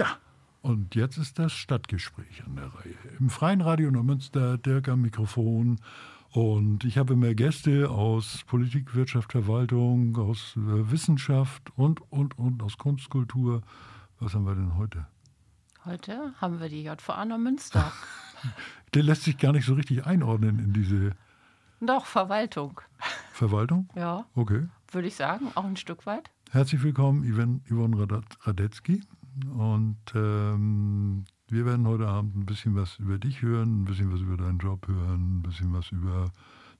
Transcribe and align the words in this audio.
Ja, 0.00 0.16
und 0.62 0.94
jetzt 0.94 1.18
ist 1.18 1.38
das 1.38 1.52
Stadtgespräch 1.52 2.42
an 2.46 2.56
der 2.56 2.68
Reihe. 2.74 2.94
Im 3.18 3.28
Freien 3.28 3.60
Radio 3.60 3.90
Neumünster, 3.90 4.56
Dirk 4.56 4.88
am 4.88 5.02
Mikrofon. 5.02 5.78
Und 6.30 6.84
ich 6.84 6.96
habe 6.96 7.16
mehr 7.16 7.34
Gäste 7.34 7.90
aus 7.90 8.42
Politik, 8.46 8.94
Wirtschaft, 8.94 9.32
Verwaltung, 9.32 10.16
aus 10.16 10.56
äh, 10.56 10.90
Wissenschaft 10.90 11.70
und, 11.76 12.00
und, 12.10 12.38
und 12.38 12.62
aus 12.62 12.78
Kunstkultur. 12.78 13.60
Was 14.20 14.32
haben 14.32 14.46
wir 14.46 14.54
denn 14.54 14.78
heute? 14.78 15.06
Heute 15.84 16.32
haben 16.40 16.60
wir 16.60 16.70
die 16.70 16.84
JVA 16.84 17.26
Neumünster. 17.26 17.92
Der 18.94 19.02
lässt 19.02 19.24
sich 19.24 19.36
gar 19.36 19.52
nicht 19.52 19.66
so 19.66 19.74
richtig 19.74 20.06
einordnen 20.06 20.60
in 20.60 20.72
diese. 20.72 21.14
Doch, 21.82 22.06
Verwaltung. 22.06 22.80
Verwaltung? 23.34 23.90
Ja. 23.94 24.24
Okay. 24.34 24.66
Würde 24.92 25.08
ich 25.08 25.16
sagen, 25.16 25.48
auch 25.56 25.64
ein 25.64 25.76
Stück 25.76 26.06
weit. 26.06 26.30
Herzlich 26.52 26.82
willkommen, 26.82 27.22
Yvonne 27.68 28.22
Radetzky. 28.40 29.02
Und 29.56 29.98
ähm, 30.14 31.24
wir 31.48 31.66
werden 31.66 31.86
heute 31.86 32.08
Abend 32.08 32.36
ein 32.36 32.46
bisschen 32.46 32.74
was 32.74 32.98
über 32.98 33.18
dich 33.18 33.42
hören, 33.42 33.82
ein 33.82 33.84
bisschen 33.84 34.12
was 34.12 34.20
über 34.20 34.36
deinen 34.36 34.58
Job 34.58 34.86
hören, 34.86 35.38
ein 35.38 35.42
bisschen 35.42 35.72
was 35.72 35.90
über 35.90 36.30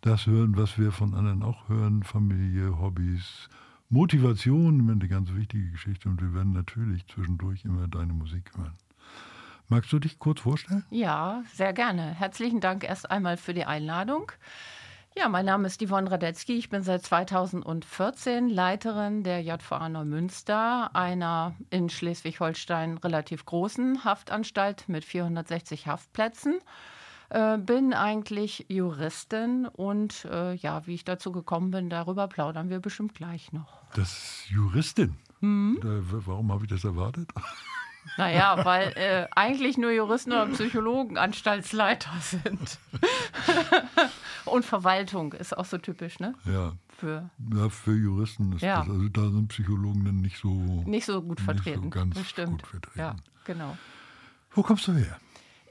das 0.01 0.27
hören, 0.27 0.57
was 0.57 0.79
wir 0.79 0.93
von 0.93 1.15
anderen 1.15 1.43
auch 1.43 1.69
hören, 1.69 2.03
Familie, 2.03 2.79
Hobbys, 2.79 3.49
Motivation, 3.89 4.91
eine 4.91 5.09
ganz 5.09 5.33
wichtige 5.35 5.71
Geschichte. 5.71 6.09
Und 6.09 6.23
wir 6.23 6.33
werden 6.35 6.53
natürlich 6.53 7.07
zwischendurch 7.07 7.65
immer 7.65 7.89
deine 7.89 8.13
Musik 8.13 8.51
hören. 8.57 8.75
Magst 9.69 9.93
du 9.93 9.99
dich 9.99 10.19
kurz 10.19 10.41
vorstellen? 10.41 10.85
Ja, 10.91 11.45
sehr 11.53 11.73
gerne. 11.73 12.03
Herzlichen 12.15 12.61
Dank 12.61 12.83
erst 12.83 13.11
einmal 13.11 13.37
für 13.37 13.55
die 13.55 13.65
Einladung. 13.65 14.33
Ja, 15.17 15.29
mein 15.29 15.45
Name 15.45 15.67
ist 15.67 15.85
Yvonne 15.85 16.11
Radetzky. 16.11 16.57
Ich 16.57 16.69
bin 16.69 16.83
seit 16.83 17.03
2014 17.03 18.49
Leiterin 18.49 19.25
der 19.25 19.43
JVA 19.43 19.89
Neumünster, 19.89 20.95
einer 20.95 21.57
in 21.69 21.89
Schleswig-Holstein 21.89 22.97
relativ 22.99 23.45
großen 23.45 24.05
Haftanstalt 24.05 24.89
mit 24.89 25.05
460 25.05 25.89
Haftplätzen. 25.89 26.61
Äh, 27.29 27.59
bin 27.59 27.93
eigentlich 27.93 28.67
Juristin 28.69 29.67
und 29.67 30.25
äh, 30.27 30.55
ja, 30.55 30.87
wie 30.87 30.95
ich 30.95 31.05
dazu 31.05 31.33
gekommen 31.33 31.73
bin, 31.73 31.91
darüber 31.91 32.29
plaudern 32.29 32.71
wir 32.71 32.79
bestimmt 32.79 33.15
gleich 33.15 33.53
noch. 33.53 33.83
Das 33.95 34.13
ist 34.13 34.51
Juristin? 34.51 35.17
Hm? 35.41 35.81
Warum 35.83 36.53
habe 36.53 36.65
ich 36.65 36.71
das 36.71 36.85
erwartet? 36.85 37.31
Naja, 38.17 38.65
weil 38.65 38.93
äh, 38.97 39.27
eigentlich 39.35 39.79
nur 39.79 39.91
Juristen 39.91 40.33
oder 40.33 40.47
Psychologen 40.47 41.17
Anstaltsleiter 41.17 42.11
sind. 42.21 42.79
Und 44.45 44.65
Verwaltung 44.65 45.33
ist 45.33 45.57
auch 45.57 45.65
so 45.65 45.79
typisch, 45.79 46.19
ne? 46.19 46.35
Ja. 46.45 46.73
Für, 46.99 47.31
ja, 47.55 47.69
für 47.71 47.95
Juristen 47.97 48.53
ist 48.53 48.63
ja. 48.63 48.81
das. 48.81 48.91
Also 48.91 49.09
da 49.09 49.23
sind 49.23 49.49
Psychologen 49.49 50.05
dann 50.05 50.21
nicht 50.21 50.39
so, 50.39 50.51
nicht 50.51 51.07
so 51.07 51.23
gut 51.23 51.41
vertreten. 51.41 51.85
So 51.85 51.91
ganz 51.91 52.15
Bestimmt. 52.15 52.63
gut 52.63 52.67
vertreten. 52.67 52.99
Ja, 52.99 53.17
genau. 53.45 53.79
Wo 54.51 54.63
kommst 54.63 54.87
du 54.89 54.93
her? 54.93 55.19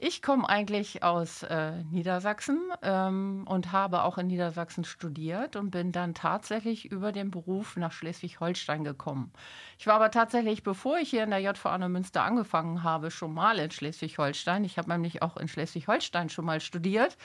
Ich 0.02 0.22
komme 0.22 0.48
eigentlich 0.48 1.02
aus 1.02 1.42
äh, 1.42 1.72
Niedersachsen 1.90 2.58
ähm, 2.80 3.44
und 3.46 3.70
habe 3.70 4.02
auch 4.02 4.16
in 4.16 4.28
Niedersachsen 4.28 4.84
studiert 4.84 5.56
und 5.56 5.70
bin 5.70 5.92
dann 5.92 6.14
tatsächlich 6.14 6.90
über 6.90 7.12
den 7.12 7.30
Beruf 7.30 7.76
nach 7.76 7.92
Schleswig-Holstein 7.92 8.82
gekommen. 8.82 9.30
Ich 9.78 9.86
war 9.86 9.96
aber 9.96 10.10
tatsächlich, 10.10 10.62
bevor 10.62 10.96
ich 10.96 11.10
hier 11.10 11.22
in 11.22 11.28
der 11.28 11.40
JVA 11.40 11.76
Münster 11.86 12.22
angefangen 12.22 12.82
habe, 12.82 13.10
schon 13.10 13.34
mal 13.34 13.58
in 13.58 13.70
Schleswig-Holstein. 13.70 14.64
Ich 14.64 14.78
habe 14.78 14.88
nämlich 14.88 15.20
auch 15.20 15.36
in 15.36 15.48
Schleswig-Holstein 15.48 16.30
schon 16.30 16.46
mal 16.46 16.60
studiert 16.60 17.18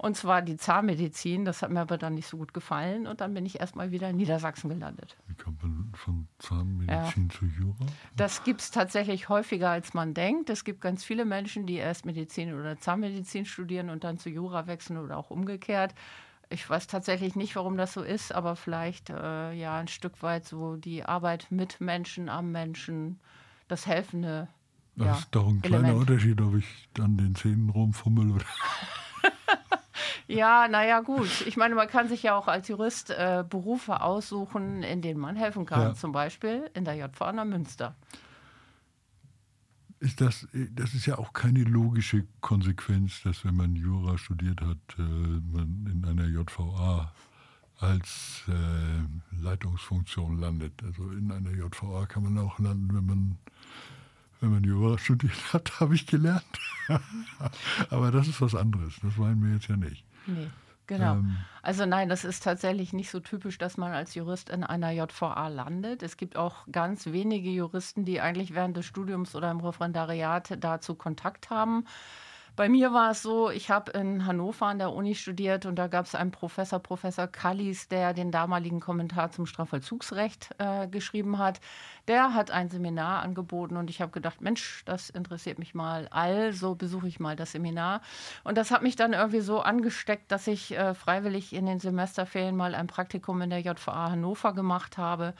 und 0.00 0.16
zwar 0.16 0.42
die 0.42 0.56
Zahnmedizin. 0.56 1.44
Das 1.44 1.60
hat 1.60 1.72
mir 1.72 1.80
aber 1.80 1.98
dann 1.98 2.14
nicht 2.14 2.28
so 2.28 2.36
gut 2.36 2.54
gefallen. 2.54 3.08
Und 3.08 3.20
dann 3.20 3.34
bin 3.34 3.44
ich 3.44 3.58
erstmal 3.58 3.90
wieder 3.90 4.08
in 4.08 4.16
Niedersachsen 4.16 4.70
gelandet. 4.70 5.16
Wie 5.26 5.34
kommt 5.34 5.60
man 5.60 5.90
von 5.92 6.28
Zahnmedizin 6.38 7.28
ja. 7.28 7.36
zu 7.36 7.46
Jura? 7.46 7.86
Das 8.16 8.44
gibt 8.44 8.60
es 8.60 8.70
tatsächlich 8.70 9.28
häufiger, 9.28 9.70
als 9.70 9.94
man 9.94 10.14
denkt. 10.14 10.50
Es 10.50 10.62
gibt 10.62 10.80
ganz 10.80 11.02
viele 11.02 11.24
Menschen, 11.24 11.66
die 11.66 11.74
erst 11.74 12.06
Medizin 12.06 12.54
oder 12.54 12.78
Zahnmedizin 12.78 13.44
studieren 13.44 13.90
und 13.90 14.04
dann 14.04 14.18
zu 14.18 14.30
Jura 14.30 14.68
wechseln 14.68 14.98
oder 14.98 15.16
auch 15.16 15.30
umgekehrt. 15.30 15.96
Ich 16.48 16.68
weiß 16.70 16.86
tatsächlich 16.86 17.34
nicht, 17.34 17.56
warum 17.56 17.76
das 17.76 17.92
so 17.92 18.02
ist, 18.02 18.32
aber 18.32 18.54
vielleicht 18.54 19.10
äh, 19.10 19.52
ja 19.52 19.78
ein 19.78 19.88
Stück 19.88 20.22
weit 20.22 20.46
so 20.46 20.76
die 20.76 21.04
Arbeit 21.04 21.48
mit 21.50 21.80
Menschen, 21.80 22.28
am 22.28 22.52
Menschen, 22.52 23.18
das 23.66 23.86
helfende. 23.86 24.46
Das 24.94 25.06
ja, 25.06 25.14
ist 25.14 25.28
doch 25.32 25.48
ein 25.48 25.60
kleiner 25.60 25.88
Element. 25.88 26.08
Unterschied, 26.08 26.40
ob 26.40 26.54
ich 26.54 26.88
dann 26.94 27.16
den 27.16 27.34
Zähnen 27.34 27.68
rumfummel 27.68 28.30
oder. 28.30 28.44
Ja, 30.28 30.68
naja, 30.68 31.00
gut. 31.00 31.46
Ich 31.46 31.56
meine, 31.56 31.74
man 31.74 31.88
kann 31.88 32.08
sich 32.08 32.22
ja 32.22 32.36
auch 32.36 32.48
als 32.48 32.68
Jurist 32.68 33.10
äh, 33.10 33.44
Berufe 33.48 34.02
aussuchen, 34.02 34.82
in 34.82 35.00
denen 35.00 35.18
man 35.18 35.36
helfen 35.36 35.64
kann. 35.64 35.80
Ja. 35.80 35.94
Zum 35.94 36.12
Beispiel 36.12 36.70
in 36.74 36.84
der 36.84 36.94
JVA 36.94 37.32
Münster. 37.44 37.96
Ist 40.00 40.20
das, 40.20 40.46
das 40.52 40.94
ist 40.94 41.06
ja 41.06 41.18
auch 41.18 41.32
keine 41.32 41.64
logische 41.64 42.26
Konsequenz, 42.40 43.22
dass 43.22 43.44
wenn 43.44 43.56
man 43.56 43.74
Jura 43.74 44.16
studiert 44.18 44.60
hat, 44.60 44.76
äh, 44.98 45.02
man 45.02 45.88
in 45.90 46.04
einer 46.04 46.26
JVA 46.26 47.10
als 47.78 48.44
äh, 48.48 49.42
Leitungsfunktion 49.42 50.38
landet. 50.38 50.74
Also 50.84 51.10
in 51.10 51.32
einer 51.32 51.50
JVA 51.50 52.04
kann 52.04 52.24
man 52.24 52.38
auch 52.38 52.58
landen, 52.58 52.94
wenn 52.94 53.06
man 53.06 53.38
wenn 54.40 54.52
man 54.52 54.62
Jura 54.62 54.98
studiert 54.98 55.52
hat, 55.52 55.80
habe 55.80 55.94
ich 55.94 56.06
gelernt. 56.06 56.44
Aber 57.90 58.10
das 58.10 58.28
ist 58.28 58.40
was 58.40 58.54
anderes. 58.54 58.94
Das 59.02 59.16
meinen 59.16 59.42
wir 59.42 59.54
jetzt 59.54 59.68
ja 59.68 59.76
nicht. 59.76 60.04
Nee, 60.28 60.50
genau. 60.86 61.14
Ähm, 61.14 61.36
also 61.62 61.86
nein, 61.86 62.08
das 62.08 62.24
ist 62.24 62.42
tatsächlich 62.42 62.92
nicht 62.92 63.10
so 63.10 63.20
typisch, 63.20 63.58
dass 63.58 63.76
man 63.76 63.92
als 63.92 64.14
Jurist 64.14 64.50
in 64.50 64.62
einer 64.62 64.90
JVA 64.90 65.48
landet. 65.48 66.02
Es 66.02 66.16
gibt 66.16 66.36
auch 66.36 66.66
ganz 66.70 67.06
wenige 67.06 67.50
Juristen, 67.50 68.04
die 68.04 68.20
eigentlich 68.20 68.54
während 68.54 68.76
des 68.76 68.86
Studiums 68.86 69.34
oder 69.34 69.50
im 69.50 69.60
Referendariat 69.60 70.56
dazu 70.62 70.94
Kontakt 70.94 71.50
haben. 71.50 71.84
Bei 72.58 72.68
mir 72.68 72.92
war 72.92 73.12
es 73.12 73.22
so, 73.22 73.50
ich 73.50 73.70
habe 73.70 73.92
in 73.92 74.26
Hannover 74.26 74.66
an 74.66 74.80
der 74.80 74.92
Uni 74.92 75.14
studiert 75.14 75.64
und 75.64 75.76
da 75.76 75.86
gab 75.86 76.06
es 76.06 76.16
einen 76.16 76.32
Professor, 76.32 76.80
Professor 76.80 77.28
Kallis, 77.28 77.86
der 77.86 78.12
den 78.14 78.32
damaligen 78.32 78.80
Kommentar 78.80 79.30
zum 79.30 79.46
Strafvollzugsrecht 79.46 80.56
äh, 80.58 80.88
geschrieben 80.88 81.38
hat. 81.38 81.60
Der 82.08 82.34
hat 82.34 82.50
ein 82.50 82.68
Seminar 82.68 83.22
angeboten 83.22 83.76
und 83.76 83.90
ich 83.90 84.00
habe 84.00 84.10
gedacht, 84.10 84.40
Mensch, 84.40 84.82
das 84.86 85.08
interessiert 85.08 85.60
mich 85.60 85.76
mal. 85.76 86.08
Also 86.10 86.74
besuche 86.74 87.06
ich 87.06 87.20
mal 87.20 87.36
das 87.36 87.52
Seminar. 87.52 88.00
Und 88.42 88.58
das 88.58 88.72
hat 88.72 88.82
mich 88.82 88.96
dann 88.96 89.12
irgendwie 89.12 89.38
so 89.38 89.60
angesteckt, 89.60 90.32
dass 90.32 90.48
ich 90.48 90.76
äh, 90.76 90.94
freiwillig 90.94 91.52
in 91.52 91.64
den 91.64 91.78
Semesterferien 91.78 92.56
mal 92.56 92.74
ein 92.74 92.88
Praktikum 92.88 93.40
in 93.40 93.50
der 93.50 93.60
JVA 93.60 94.10
Hannover 94.10 94.52
gemacht 94.52 94.98
habe. 94.98 95.34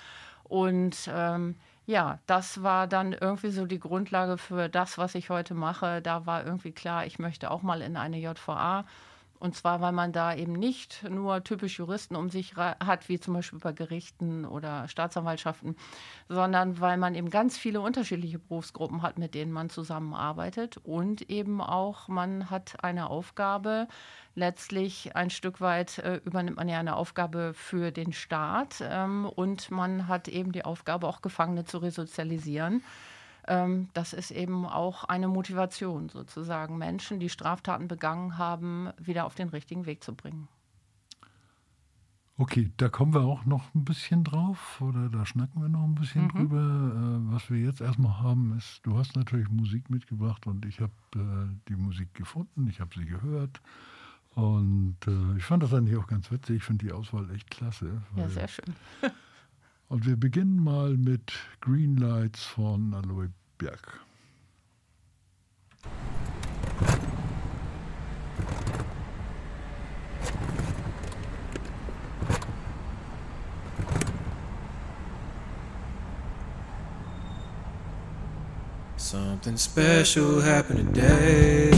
Und 0.45 1.11
ähm, 1.13 1.57
ja, 1.89 2.19
das 2.27 2.63
war 2.63 2.87
dann 2.87 3.15
irgendwie 3.15 3.51
so 3.51 3.65
die 3.65 3.79
Grundlage 3.79 4.37
für 4.37 4.69
das, 4.69 4.99
was 4.99 5.15
ich 5.15 5.31
heute 5.31 5.55
mache. 5.55 6.03
Da 6.03 6.27
war 6.27 6.45
irgendwie 6.45 6.73
klar, 6.73 7.07
ich 7.07 7.19
möchte 7.19 7.51
auch 7.51 7.63
mal 7.63 7.81
in 7.81 7.97
eine 7.97 8.19
JVA. 8.19 8.85
Und 9.41 9.55
zwar, 9.55 9.81
weil 9.81 9.93
man 9.93 10.13
da 10.13 10.35
eben 10.35 10.53
nicht 10.53 11.05
nur 11.09 11.45
typisch 11.45 11.79
Juristen 11.79 12.17
um 12.17 12.29
sich 12.29 12.57
hat, 12.57 13.09
wie 13.09 13.21
zum 13.21 13.35
Beispiel 13.35 13.59
bei 13.59 13.73
Gerichten 13.73 14.45
oder 14.45 14.89
Staatsanwaltschaften, 14.89 15.77
sondern 16.29 16.81
weil 16.81 16.97
man 16.97 17.15
eben 17.15 17.31
ganz 17.31 17.57
viele 17.57 17.81
unterschiedliche 17.81 18.39
Berufsgruppen 18.39 19.03
hat, 19.03 19.19
mit 19.19 19.35
denen 19.35 19.53
man 19.53 19.71
zusammenarbeitet. 19.71 20.79
Und 20.79 21.31
eben 21.31 21.61
auch, 21.61 22.09
man 22.09 22.51
hat 22.51 22.83
eine 22.83 23.11
Aufgabe, 23.11 23.89
letztlich 24.35 25.15
ein 25.17 25.31
Stück 25.31 25.61
weit 25.61 25.99
äh, 25.99 26.21
übernimmt 26.25 26.57
man 26.57 26.69
ja 26.69 26.79
eine 26.79 26.97
Aufgabe 26.97 27.53
für 27.55 27.91
den 27.91 28.13
Staat 28.13 28.83
ähm, 28.83 29.27
und 29.27 29.71
man 29.71 30.09
hat 30.09 30.29
eben 30.29 30.53
die 30.53 30.65
Aufgabe, 30.65 31.09
auch 31.09 31.23
Gefangene 31.23 31.65
zu 31.65 31.79
resozialisieren 31.79 32.83
ähm, 33.49 33.89
das 33.95 34.13
ist 34.13 34.31
eben 34.31 34.67
auch 34.67 35.05
eine 35.05 35.27
Motivation, 35.27 36.09
sozusagen 36.09 36.79
Menschen, 36.79 37.19
die 37.19 37.29
Straftaten 37.29 37.89
begangen 37.89 38.39
haben, 38.39 38.91
wieder 38.99 39.25
auf 39.27 39.35
den 39.35 39.49
richtigen 39.49 39.87
Weg 39.87 40.05
zu 40.05 40.15
bringen. 40.15 40.49
Okay, 42.41 42.71
da 42.77 42.89
kommen 42.89 43.15
wir 43.15 43.23
auch 43.23 43.47
noch 43.47 43.75
ein 43.75 43.85
bisschen 43.85 44.23
drauf 44.23 44.81
oder 44.81 45.09
da 45.09 45.27
schnacken 45.27 45.61
wir 45.61 45.69
noch 45.69 45.83
ein 45.83 45.97
bisschen 45.97 46.27
mhm. 46.27 46.29
drüber. 46.29 46.59
Äh, 46.61 47.33
was 47.33 47.51
wir 47.51 47.59
jetzt 47.59 47.81
erstmal 47.81 48.21
haben, 48.21 48.57
ist, 48.57 48.81
du 48.85 48.97
hast 48.97 49.17
natürlich 49.17 49.49
Musik 49.49 49.91
mitgebracht 49.91 50.47
und 50.47 50.65
ich 50.65 50.81
habe 50.81 50.93
äh, 51.17 51.53
die 51.69 51.75
Musik 51.75 52.15
gefunden, 52.15 52.69
ich 52.69 52.81
habe 52.81 52.91
sie 52.97 53.07
gehört. 53.07 53.61
Und 54.37 54.99
äh, 55.09 55.37
ich 55.37 55.43
fand 55.43 55.65
das 55.65 55.75
eigentlich 55.75 55.97
auch 55.97 56.07
ganz 56.07 56.31
witzig. 56.31 56.59
Ich 56.59 56.63
finde 56.63 56.87
die 56.87 56.93
Auswahl 56.93 57.29
echt 57.35 57.51
klasse. 57.51 58.03
Ja, 58.15 58.29
sehr 58.29 58.47
schön. 58.47 58.75
Und 59.89 60.07
wir 60.07 60.17
beginnen 60.17 60.63
mal 60.63 60.97
mit 60.97 61.33
Green 61.61 61.97
Lights 61.97 62.45
von 62.45 62.95
Aloe 62.95 63.31
Berg. 63.57 64.01
Something 78.97 79.57
special 79.57 80.43
happened 80.43 80.95
today. 80.95 81.71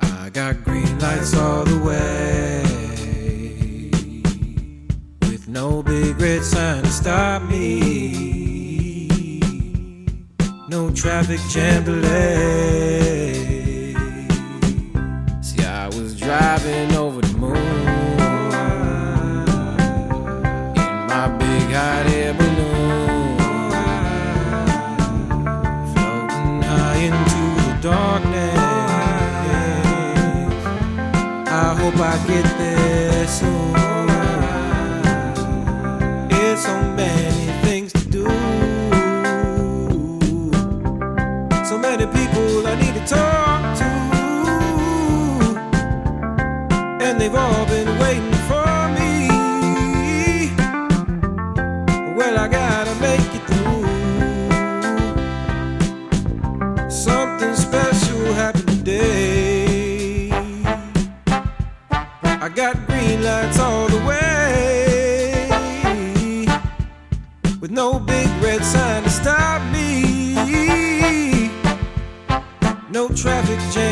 I 0.00 0.30
got 0.30 0.64
green 0.64 0.98
lights 0.98 1.34
all 1.36 1.64
the 1.64 1.78
way. 1.84 2.19
Red 6.20 6.44
sign 6.44 6.82
to 6.82 6.90
stop 6.90 7.42
me. 7.44 9.40
No 10.68 10.90
traffic 10.90 11.40
jam 11.48 11.84
delay. 11.84 13.32
See, 15.40 15.64
I 15.64 15.86
was 15.86 16.14
driving 16.20 16.92
over 16.94 17.22
the 17.22 17.38
moon 17.38 17.56
in 20.76 21.06
my 21.08 21.28
big 21.38 21.72
hot 21.72 22.06
air 22.12 22.34
balloon, 22.34 23.38
floating 25.94 26.62
high 26.62 26.98
into 27.08 27.42
the 27.64 27.72
darkness. 27.80 28.58
I 31.48 31.74
hope 31.80 31.96
I 31.98 32.18
get 32.26 32.44
there 32.58 33.26
soon. 33.26 33.89
Many 37.00 37.46
things 37.66 37.92
to 37.92 38.04
do. 38.18 38.24
So 41.68 41.74
many 41.78 42.06
people 42.18 42.46
I 42.72 42.74
need 42.82 42.94
to 43.00 43.04
talk 43.18 43.62
to. 43.80 43.90
And 47.06 47.14
they've 47.20 47.38
all 47.44 47.64
been 47.74 47.90
waiting 48.04 48.38
for 48.50 48.72
me. 48.98 49.12
Well, 52.18 52.34
I 52.44 52.46
gotta 52.60 52.94
make 53.08 53.30
it 53.38 53.44
through. 53.50 53.84
Something 56.90 57.54
special 57.68 58.22
happened 58.42 58.68
today. 58.68 60.30
I 62.44 62.48
got 62.60 62.74
green 62.88 63.18
lights 63.28 63.59
picture 73.68 73.89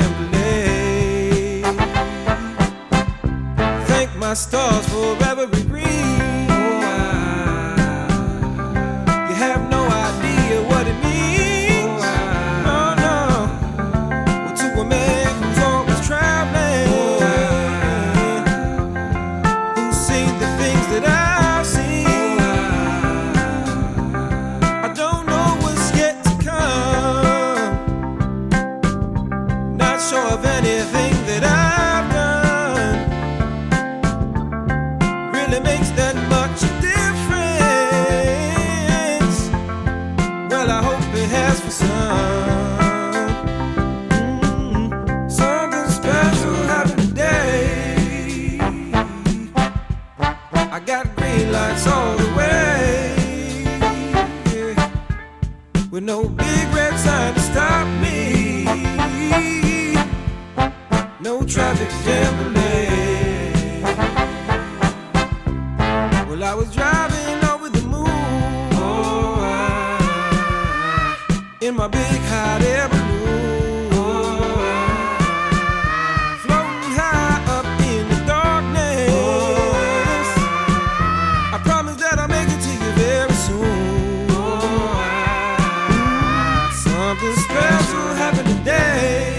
something 87.19 87.43
special 87.43 88.15
happened 88.15 88.49
today. 88.49 89.35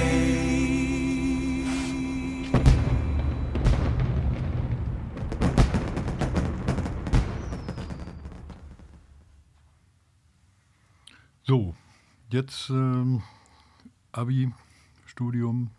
So, 11.43 11.75
jetzt 12.31 12.69
ähm, 12.69 13.23
Abi, 14.11 14.51
Studium. 15.05 15.71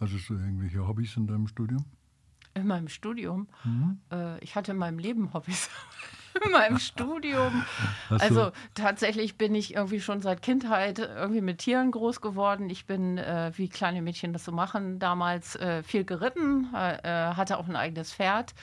Hattest 0.00 0.28
du 0.28 0.34
irgendwelche 0.34 0.84
Hobbys 0.86 1.16
in 1.16 1.28
deinem 1.28 1.46
Studium? 1.46 1.84
In 2.54 2.66
meinem 2.66 2.88
Studium. 2.88 3.46
Äh, 4.10 4.42
ich 4.42 4.56
hatte 4.56 4.72
in 4.72 4.78
meinem 4.78 4.98
Leben 4.98 5.32
Hobbys. 5.32 5.70
in 6.44 6.52
meinem 6.52 6.78
Studium. 6.78 7.64
Also 8.08 8.52
tatsächlich 8.74 9.36
bin 9.36 9.54
ich 9.54 9.74
irgendwie 9.74 10.00
schon 10.00 10.20
seit 10.20 10.42
Kindheit 10.42 10.98
irgendwie 10.98 11.40
mit 11.40 11.58
Tieren 11.58 11.90
groß 11.90 12.20
geworden. 12.20 12.70
Ich 12.70 12.86
bin, 12.86 13.18
äh, 13.18 13.52
wie 13.56 13.68
kleine 13.68 14.02
Mädchen 14.02 14.32
das 14.32 14.44
so 14.44 14.52
machen, 14.52 14.98
damals 14.98 15.56
äh, 15.56 15.82
viel 15.82 16.04
geritten, 16.04 16.68
äh, 16.74 16.94
äh, 17.02 17.34
hatte 17.34 17.58
auch 17.58 17.68
ein 17.68 17.76
eigenes 17.76 18.12
Pferd. 18.12 18.54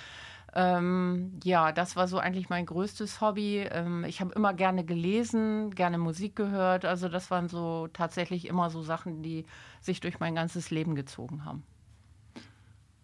Ähm, 0.56 1.40
ja, 1.44 1.72
das 1.72 1.96
war 1.96 2.08
so 2.08 2.18
eigentlich 2.18 2.50
mein 2.50 2.66
größtes 2.66 3.22
Hobby. 3.22 3.68
Ähm, 3.72 4.04
ich 4.06 4.20
habe 4.20 4.34
immer 4.34 4.54
gerne 4.54 4.84
gelesen, 4.84 5.72
gerne 5.76 5.98
Musik 5.98 6.36
gehört. 6.36 6.86
Also 6.86 7.08
das 7.08 7.30
waren 7.30 7.50
so 7.50 7.88
tatsächlich 7.94 8.48
immer 8.48 8.70
so 8.70 8.82
Sachen, 8.82 9.22
die 9.22 9.46
sich 9.80 10.00
durch 10.00 10.20
mein 10.20 10.36
ganzes 10.36 10.72
Leben 10.72 10.96
gezogen 10.96 11.46
haben. 11.46 11.64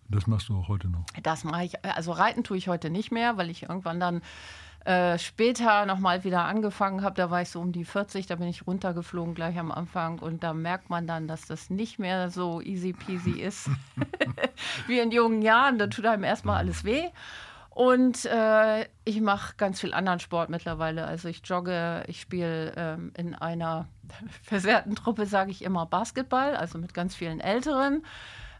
Das 0.09 0.27
machst 0.27 0.49
du 0.49 0.57
auch 0.57 0.67
heute 0.67 0.87
noch. 0.87 1.05
Das 1.23 1.43
mache 1.43 1.65
ich, 1.65 1.85
also 1.85 2.11
reiten 2.11 2.43
tue 2.43 2.57
ich 2.57 2.67
heute 2.67 2.89
nicht 2.89 3.11
mehr, 3.11 3.37
weil 3.37 3.49
ich 3.49 3.63
irgendwann 3.63 3.99
dann 3.99 4.21
äh, 4.85 5.17
später 5.17 5.87
nochmal 5.87 6.23
wieder 6.23 6.45
angefangen 6.45 7.01
habe. 7.01 7.15
Da 7.15 7.31
war 7.31 7.41
ich 7.41 7.49
so 7.49 7.59
um 7.59 7.71
die 7.71 7.85
40, 7.85 8.27
da 8.27 8.35
bin 8.35 8.47
ich 8.47 8.67
runtergeflogen 8.67 9.33
gleich 9.33 9.57
am 9.57 9.71
Anfang 9.71 10.19
und 10.19 10.43
da 10.43 10.53
merkt 10.53 10.91
man 10.91 11.07
dann, 11.07 11.27
dass 11.27 11.47
das 11.47 11.71
nicht 11.71 11.97
mehr 11.97 12.29
so 12.29 12.61
easy 12.61 12.93
peasy 12.93 13.31
ist 13.41 13.69
wie 14.87 14.99
in 14.99 15.11
jungen 15.11 15.41
Jahren. 15.41 15.79
Da 15.79 15.87
tut 15.87 16.05
einem 16.05 16.23
erstmal 16.23 16.57
alles 16.57 16.83
weh. 16.83 17.09
Und 17.71 18.25
äh, 18.25 18.85
ich 19.03 19.19
mache 19.19 19.55
ganz 19.57 19.81
viel 19.81 19.93
anderen 19.93 20.19
Sport 20.19 20.49
mittlerweile. 20.49 21.05
Also 21.05 21.27
ich 21.27 21.41
jogge, 21.43 22.03
ich 22.07 22.21
spiele 22.21 22.71
ähm, 22.77 23.11
in 23.17 23.35
einer 23.35 23.87
versehrten 24.43 24.95
Truppe, 24.95 25.25
sage 25.25 25.51
ich 25.51 25.63
immer, 25.63 25.87
Basketball, 25.87 26.55
also 26.55 26.77
mit 26.77 26.93
ganz 26.93 27.15
vielen 27.15 27.39
Älteren. 27.39 28.03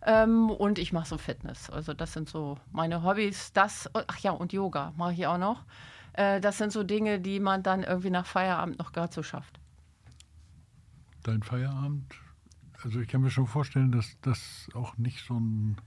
Ähm, 0.05 0.51
und 0.51 0.77
ich 0.77 0.93
mache 0.93 1.07
so 1.07 1.17
Fitness. 1.17 1.69
Also 1.69 1.93
das 1.93 2.13
sind 2.13 2.29
so 2.29 2.57
meine 2.71 3.03
Hobbys. 3.03 3.51
Das, 3.53 3.89
ach 3.93 4.19
ja, 4.19 4.31
und 4.31 4.53
Yoga 4.53 4.93
mache 4.97 5.13
ich 5.13 5.25
auch 5.25 5.39
noch. 5.39 5.63
Äh, 6.13 6.39
das 6.39 6.59
sind 6.59 6.71
so 6.71 6.83
Dinge, 6.83 7.19
die 7.19 7.39
man 7.39 7.63
dann 7.63 7.83
irgendwie 7.83 8.12
nach 8.12 8.27
Feierabend 8.27 8.77
noch 8.77 8.91
gerade 8.91 9.12
so 9.12 9.24
schafft. 9.24 9.59
Dein 11.24 11.41
Feierabend? 11.41 12.13
Also 12.83 13.00
ich 13.00 13.07
kann 13.07 13.21
mir 13.21 13.31
schon 13.31 13.47
vorstellen, 13.47 13.91
dass 13.91 14.15
das 14.21 14.69
auch 14.75 14.95
nicht 14.97 15.25
so 15.25 15.39
ein 15.39 15.77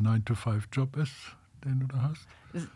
9-to-5-Job 0.00 0.96
ist, 0.96 1.36
den 1.64 1.78
du 1.78 1.86
da 1.86 2.02
hast. 2.02 2.26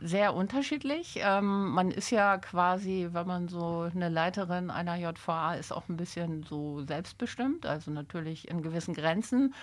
Sehr 0.00 0.34
unterschiedlich. 0.34 1.18
Ähm, 1.20 1.70
man 1.70 1.90
ist 1.90 2.10
ja 2.10 2.38
quasi, 2.38 3.08
wenn 3.10 3.26
man 3.26 3.48
so 3.48 3.90
eine 3.92 4.10
Leiterin 4.10 4.70
einer 4.70 4.94
JVA 4.94 5.54
ist, 5.54 5.72
auch 5.72 5.88
ein 5.88 5.96
bisschen 5.96 6.44
so 6.44 6.84
selbstbestimmt, 6.86 7.66
also 7.66 7.90
natürlich 7.90 8.48
in 8.48 8.62
gewissen 8.62 8.94
Grenzen. 8.94 9.54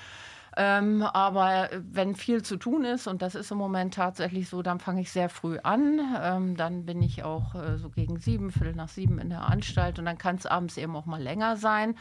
Ähm, 0.57 1.03
aber 1.03 1.69
wenn 1.91 2.15
viel 2.15 2.43
zu 2.43 2.57
tun 2.57 2.83
ist, 2.83 3.07
und 3.07 3.21
das 3.21 3.35
ist 3.35 3.51
im 3.51 3.57
Moment 3.57 3.93
tatsächlich 3.93 4.49
so, 4.49 4.61
dann 4.61 4.79
fange 4.79 5.01
ich 5.01 5.11
sehr 5.11 5.29
früh 5.29 5.57
an. 5.59 6.01
Ähm, 6.21 6.57
dann 6.57 6.85
bin 6.85 7.01
ich 7.01 7.23
auch 7.23 7.55
äh, 7.55 7.77
so 7.77 7.89
gegen 7.89 8.19
sieben, 8.19 8.51
Viertel 8.51 8.75
nach 8.75 8.89
sieben 8.89 9.19
in 9.19 9.29
der 9.29 9.49
Anstalt 9.49 9.97
und 9.97 10.05
dann 10.05 10.17
kann 10.17 10.35
es 10.35 10.45
abends 10.45 10.77
eben 10.77 10.95
auch 10.95 11.05
mal 11.05 11.21
länger 11.21 11.55
sein. 11.55 11.95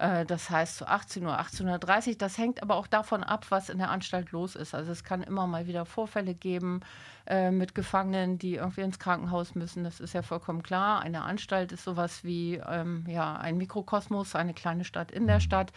Äh, 0.00 0.24
das 0.24 0.48
heißt 0.48 0.78
so 0.78 0.86
18 0.86 1.24
Uhr, 1.26 1.38
18.30 1.38 2.08
Uhr. 2.08 2.14
Das 2.16 2.38
hängt 2.38 2.62
aber 2.62 2.76
auch 2.76 2.86
davon 2.86 3.22
ab, 3.22 3.46
was 3.50 3.68
in 3.68 3.78
der 3.78 3.90
Anstalt 3.90 4.32
los 4.32 4.56
ist. 4.56 4.74
Also 4.74 4.92
es 4.92 5.04
kann 5.04 5.22
immer 5.22 5.46
mal 5.46 5.66
wieder 5.66 5.84
Vorfälle 5.84 6.34
geben 6.34 6.80
äh, 7.26 7.50
mit 7.50 7.74
Gefangenen, 7.74 8.38
die 8.38 8.54
irgendwie 8.54 8.80
ins 8.80 8.98
Krankenhaus 8.98 9.54
müssen. 9.54 9.84
Das 9.84 10.00
ist 10.00 10.14
ja 10.14 10.22
vollkommen 10.22 10.62
klar. 10.62 11.02
Eine 11.02 11.22
Anstalt 11.22 11.70
ist 11.72 11.84
sowas 11.84 12.24
wie 12.24 12.54
ähm, 12.66 13.04
ja, 13.08 13.36
ein 13.36 13.58
Mikrokosmos, 13.58 14.34
eine 14.34 14.54
kleine 14.54 14.84
Stadt 14.84 15.12
in 15.12 15.26
der 15.26 15.40
Stadt. 15.40 15.72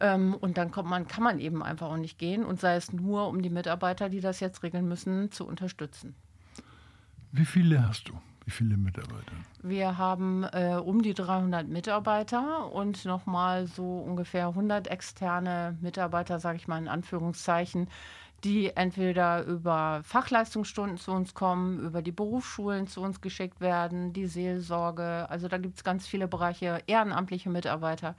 Ähm, 0.00 0.34
und 0.34 0.58
dann 0.58 0.70
kommt 0.70 0.88
man, 0.88 1.06
kann 1.06 1.22
man 1.22 1.38
eben 1.38 1.62
einfach 1.62 1.88
auch 1.88 1.96
nicht 1.96 2.18
gehen 2.18 2.44
und 2.44 2.60
sei 2.60 2.76
es 2.76 2.92
nur, 2.92 3.28
um 3.28 3.42
die 3.42 3.50
Mitarbeiter, 3.50 4.08
die 4.08 4.20
das 4.20 4.40
jetzt 4.40 4.62
regeln 4.62 4.88
müssen, 4.88 5.30
zu 5.30 5.46
unterstützen. 5.46 6.14
Wie 7.32 7.44
viele 7.44 7.86
hast 7.86 8.08
du? 8.08 8.14
Wie 8.44 8.50
viele 8.50 8.76
Mitarbeiter? 8.76 9.32
Wir 9.62 9.96
haben 9.96 10.44
äh, 10.44 10.76
um 10.76 11.02
die 11.02 11.14
300 11.14 11.66
Mitarbeiter 11.66 12.70
und 12.70 13.04
nochmal 13.06 13.66
so 13.66 13.98
ungefähr 13.98 14.48
100 14.48 14.88
externe 14.88 15.78
Mitarbeiter, 15.80 16.38
sage 16.38 16.58
ich 16.58 16.68
mal 16.68 16.78
in 16.78 16.88
Anführungszeichen, 16.88 17.88
die 18.44 18.76
entweder 18.76 19.44
über 19.44 20.02
Fachleistungsstunden 20.04 20.98
zu 20.98 21.12
uns 21.12 21.32
kommen, 21.32 21.80
über 21.80 22.02
die 22.02 22.12
Berufsschulen 22.12 22.86
zu 22.86 23.00
uns 23.00 23.22
geschickt 23.22 23.62
werden, 23.62 24.12
die 24.12 24.26
Seelsorge. 24.26 25.26
Also 25.30 25.48
da 25.48 25.56
gibt 25.56 25.78
es 25.78 25.84
ganz 25.84 26.06
viele 26.06 26.28
Bereiche, 26.28 26.82
ehrenamtliche 26.86 27.48
Mitarbeiter, 27.48 28.14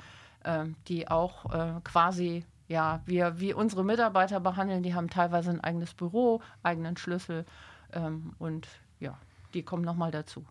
die 0.88 1.08
auch 1.08 1.54
äh, 1.54 1.82
quasi, 1.84 2.46
ja, 2.68 3.02
wir 3.06 3.40
wie 3.40 3.54
unsere 3.54 3.84
Mitarbeiter 3.84 4.40
behandeln. 4.40 4.84
Die 4.84 4.94
haben 4.94 5.10
teilweise 5.10 5.52
ein 5.52 5.62
eigenes 5.62 5.94
Büro, 5.94 6.42
eigenen 6.64 6.98
Schlüssel 6.98 7.46
ähm, 7.94 8.34
und 8.40 8.68
ja, 9.00 9.18
die 9.54 9.64
kommen 9.64 9.84
nochmal 9.84 10.12
dazu. 10.12 10.46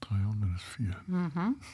300 0.00 0.56
ist 0.56 0.64
viel. 0.64 0.96
Mhm. 1.06 1.56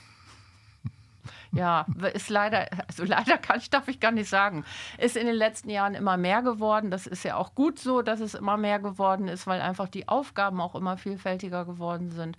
Ja, 1.52 1.87
ist 2.12 2.28
leider, 2.28 2.68
also 2.87 3.04
leider 3.04 3.38
kann 3.38 3.59
ich, 3.59 3.71
darf 3.71 3.88
ich 3.88 3.99
gar 3.99 4.12
nicht 4.12 4.28
sagen. 4.28 4.64
Ist 4.99 5.16
in 5.16 5.26
den 5.26 5.35
letzten 5.35 5.71
Jahren 5.71 5.95
immer 5.95 6.16
mehr 6.16 6.42
geworden. 6.42 6.90
Das 6.90 7.06
ist 7.06 7.25
ja 7.25 7.37
auch 7.37 7.54
gut 7.54 7.78
so, 7.78 8.02
dass 8.02 8.21
es 8.21 8.35
immer 8.35 8.56
mehr 8.56 8.78
geworden 8.78 9.26
ist, 9.26 9.47
weil 9.47 9.61
einfach 9.61 9.88
die 9.88 10.06
Aufgaben 10.06 10.61
auch 10.61 10.75
immer 10.75 10.97
vielfältiger 10.97 11.64
geworden 11.64 12.11
sind. 12.11 12.37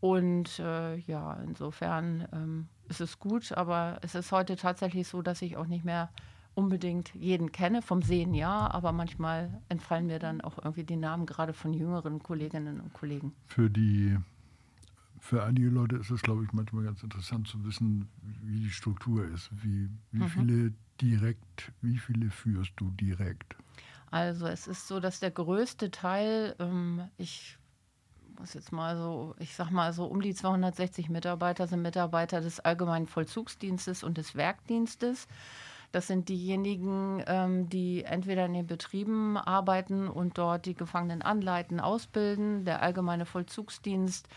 Und 0.00 0.58
äh, 0.60 0.96
ja, 0.96 1.34
insofern 1.44 2.28
ähm, 2.32 2.68
ist 2.88 3.00
es 3.00 3.18
gut, 3.18 3.52
aber 3.52 3.98
es 4.02 4.14
ist 4.14 4.32
heute 4.32 4.56
tatsächlich 4.56 5.08
so, 5.08 5.22
dass 5.22 5.42
ich 5.42 5.56
auch 5.56 5.66
nicht 5.66 5.84
mehr 5.84 6.10
unbedingt 6.54 7.14
jeden 7.14 7.52
kenne, 7.52 7.82
vom 7.82 8.02
Sehen 8.02 8.32
ja, 8.32 8.70
aber 8.70 8.92
manchmal 8.92 9.60
entfallen 9.68 10.06
mir 10.06 10.18
dann 10.18 10.40
auch 10.40 10.56
irgendwie 10.58 10.84
die 10.84 10.96
Namen 10.96 11.26
gerade 11.26 11.52
von 11.52 11.74
jüngeren 11.74 12.22
Kolleginnen 12.22 12.80
und 12.80 12.94
Kollegen. 12.94 13.34
Für 13.46 13.68
die 13.68 14.16
für 15.18 15.42
einige 15.42 15.68
Leute 15.68 15.96
ist 15.96 16.10
es, 16.10 16.22
glaube 16.22 16.44
ich, 16.44 16.52
manchmal 16.52 16.84
ganz 16.84 17.02
interessant 17.02 17.48
zu 17.48 17.64
wissen, 17.64 18.08
wie 18.44 18.60
die 18.60 18.70
Struktur 18.70 19.26
ist. 19.26 19.50
Wie, 19.50 19.88
wie 20.12 20.22
mhm. 20.22 20.28
viele 20.28 20.72
direkt, 21.00 21.72
wie 21.82 21.98
viele 21.98 22.30
führst 22.30 22.72
du 22.76 22.90
direkt? 22.90 23.56
Also 24.10 24.46
es 24.46 24.66
ist 24.66 24.86
so, 24.86 25.00
dass 25.00 25.18
der 25.18 25.32
größte 25.32 25.90
Teil, 25.90 26.54
ähm, 26.58 27.02
ich 27.16 27.58
muss 28.38 28.54
jetzt 28.54 28.72
mal 28.72 28.96
so, 28.96 29.34
ich 29.38 29.54
sag 29.54 29.70
mal 29.70 29.92
so 29.92 30.04
um 30.04 30.20
die 30.20 30.34
260 30.34 31.08
Mitarbeiter 31.08 31.66
sind 31.66 31.82
Mitarbeiter 31.82 32.40
des 32.40 32.60
Allgemeinen 32.60 33.06
Vollzugsdienstes 33.06 34.02
und 34.02 34.18
des 34.18 34.34
Werkdienstes. 34.34 35.26
Das 35.92 36.06
sind 36.06 36.28
diejenigen, 36.28 37.22
ähm, 37.26 37.68
die 37.68 38.04
entweder 38.04 38.46
in 38.46 38.54
den 38.54 38.66
Betrieben 38.66 39.36
arbeiten 39.36 40.08
und 40.08 40.36
dort 40.36 40.66
die 40.66 40.74
Gefangenen 40.74 41.22
anleiten, 41.22 41.80
ausbilden. 41.80 42.64
Der 42.64 42.82
Allgemeine 42.82 43.24
Vollzugsdienst 43.24 44.28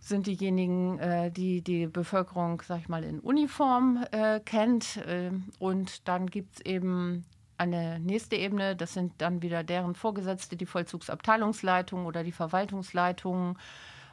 sind 0.00 0.26
diejenigen, 0.26 0.98
äh, 0.98 1.30
die 1.30 1.62
die 1.62 1.86
Bevölkerung, 1.86 2.60
sag 2.66 2.80
ich 2.80 2.88
mal, 2.88 3.04
in 3.04 3.20
Uniform 3.20 4.04
äh, 4.10 4.40
kennt. 4.40 4.96
Äh, 4.98 5.30
und 5.58 6.08
dann 6.08 6.26
gibt 6.26 6.56
es 6.56 6.60
eben 6.66 7.24
eine 7.58 8.00
nächste 8.00 8.36
Ebene, 8.36 8.76
das 8.76 8.94
sind 8.94 9.12
dann 9.18 9.42
wieder 9.42 9.62
deren 9.62 9.94
Vorgesetzte, 9.94 10.56
die 10.56 10.66
Vollzugsabteilungsleitung 10.66 12.06
oder 12.06 12.24
die 12.24 12.32
Verwaltungsleitung. 12.32 13.58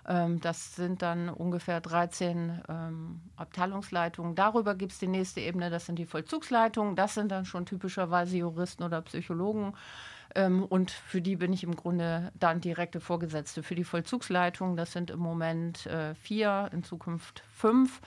Ähm, 0.08 0.40
das 0.42 0.76
sind 0.76 1.02
dann 1.02 1.30
ungefähr 1.30 1.82
13 1.82 2.62
ähm, 2.68 3.22
Abteilungsleitungen. 3.36 4.36
Darüber 4.36 4.76
gibt 4.76 4.92
es 4.92 5.00
die 5.00 5.08
nächste 5.08 5.42
Ebene, 5.42 5.70
das 5.70 5.86
sind 5.86 6.00
die 6.00 6.06
Vollzugsleitungen. 6.06 6.96
Das 6.96 7.14
sind 7.14 7.32
dann 7.32 7.46
schon 7.46 7.66
typischerweise 7.66 8.38
Juristen 8.38 8.84
oder 8.84 9.02
Psychologen. 9.02 9.74
Ähm, 10.36 10.64
und 10.64 10.92
für 10.92 11.22
die 11.22 11.36
bin 11.36 11.54
ich 11.54 11.64
im 11.64 11.76
Grunde 11.76 12.32
dann 12.40 12.62
direkte 12.62 13.00
Vorgesetzte. 13.00 13.64
Für 13.64 13.76
die 13.76 13.84
Vollzugsleitung, 13.84 14.76
das 14.76 14.92
sind 14.92 15.12
im 15.12 15.20
Moment 15.20 15.86
äh, 15.86 16.16
vier, 16.16 16.70
in 16.72 16.84
Zukunft 16.84 17.44
fünf. 17.54 18.02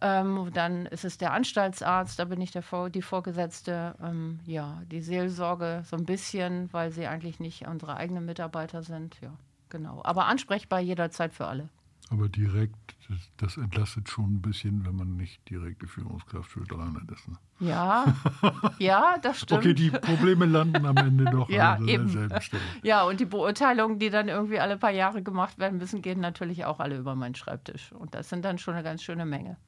Ähm, 0.00 0.50
dann 0.52 0.86
ist 0.86 1.04
es 1.04 1.18
der 1.18 1.32
Anstaltsarzt, 1.32 2.18
da 2.18 2.24
bin 2.24 2.40
ich 2.40 2.50
der, 2.50 2.62
die 2.90 3.02
Vorgesetzte. 3.02 3.94
Ähm, 4.02 4.40
ja, 4.46 4.82
die 4.90 5.00
Seelsorge 5.00 5.82
so 5.84 5.96
ein 5.96 6.04
bisschen, 6.04 6.72
weil 6.72 6.90
sie 6.92 7.06
eigentlich 7.06 7.40
nicht 7.40 7.66
unsere 7.66 7.96
eigenen 7.96 8.24
Mitarbeiter 8.24 8.82
sind. 8.82 9.20
Ja, 9.20 9.32
genau. 9.68 10.00
Aber 10.04 10.26
ansprechbar 10.26 10.80
jederzeit 10.80 11.32
für 11.32 11.46
alle. 11.46 11.68
Aber 12.10 12.28
direkt, 12.28 12.96
das, 13.08 13.18
das, 13.36 13.56
entlastet 13.58 14.08
schon 14.08 14.36
ein 14.36 14.40
bisschen, 14.40 14.86
wenn 14.86 14.96
man 14.96 15.16
nicht 15.16 15.46
direkte 15.50 15.86
Führungskraft 15.86 16.50
für 16.50 16.64
300 16.64 17.10
ist. 17.10 17.28
Ne? 17.28 17.36
Ja, 17.60 18.14
ja, 18.78 19.16
das 19.20 19.40
stimmt. 19.40 19.60
Okay, 19.60 19.74
die 19.74 19.90
Probleme 19.90 20.46
landen 20.46 20.86
am 20.86 20.96
Ende 20.96 21.24
doch 21.30 21.50
ja, 21.50 21.74
an 21.74 21.86
derselben 21.86 22.40
Stelle. 22.40 22.62
Ja, 22.82 23.02
und 23.02 23.20
die 23.20 23.26
Beurteilungen, 23.26 23.98
die 23.98 24.08
dann 24.08 24.28
irgendwie 24.28 24.58
alle 24.58 24.78
paar 24.78 24.90
Jahre 24.90 25.22
gemacht 25.22 25.58
werden 25.58 25.78
müssen, 25.78 26.00
gehen 26.00 26.20
natürlich 26.20 26.64
auch 26.64 26.80
alle 26.80 26.96
über 26.96 27.14
meinen 27.14 27.34
Schreibtisch. 27.34 27.92
Und 27.92 28.14
das 28.14 28.30
sind 28.30 28.42
dann 28.42 28.56
schon 28.56 28.74
eine 28.74 28.82
ganz 28.82 29.02
schöne 29.02 29.26
Menge. 29.26 29.58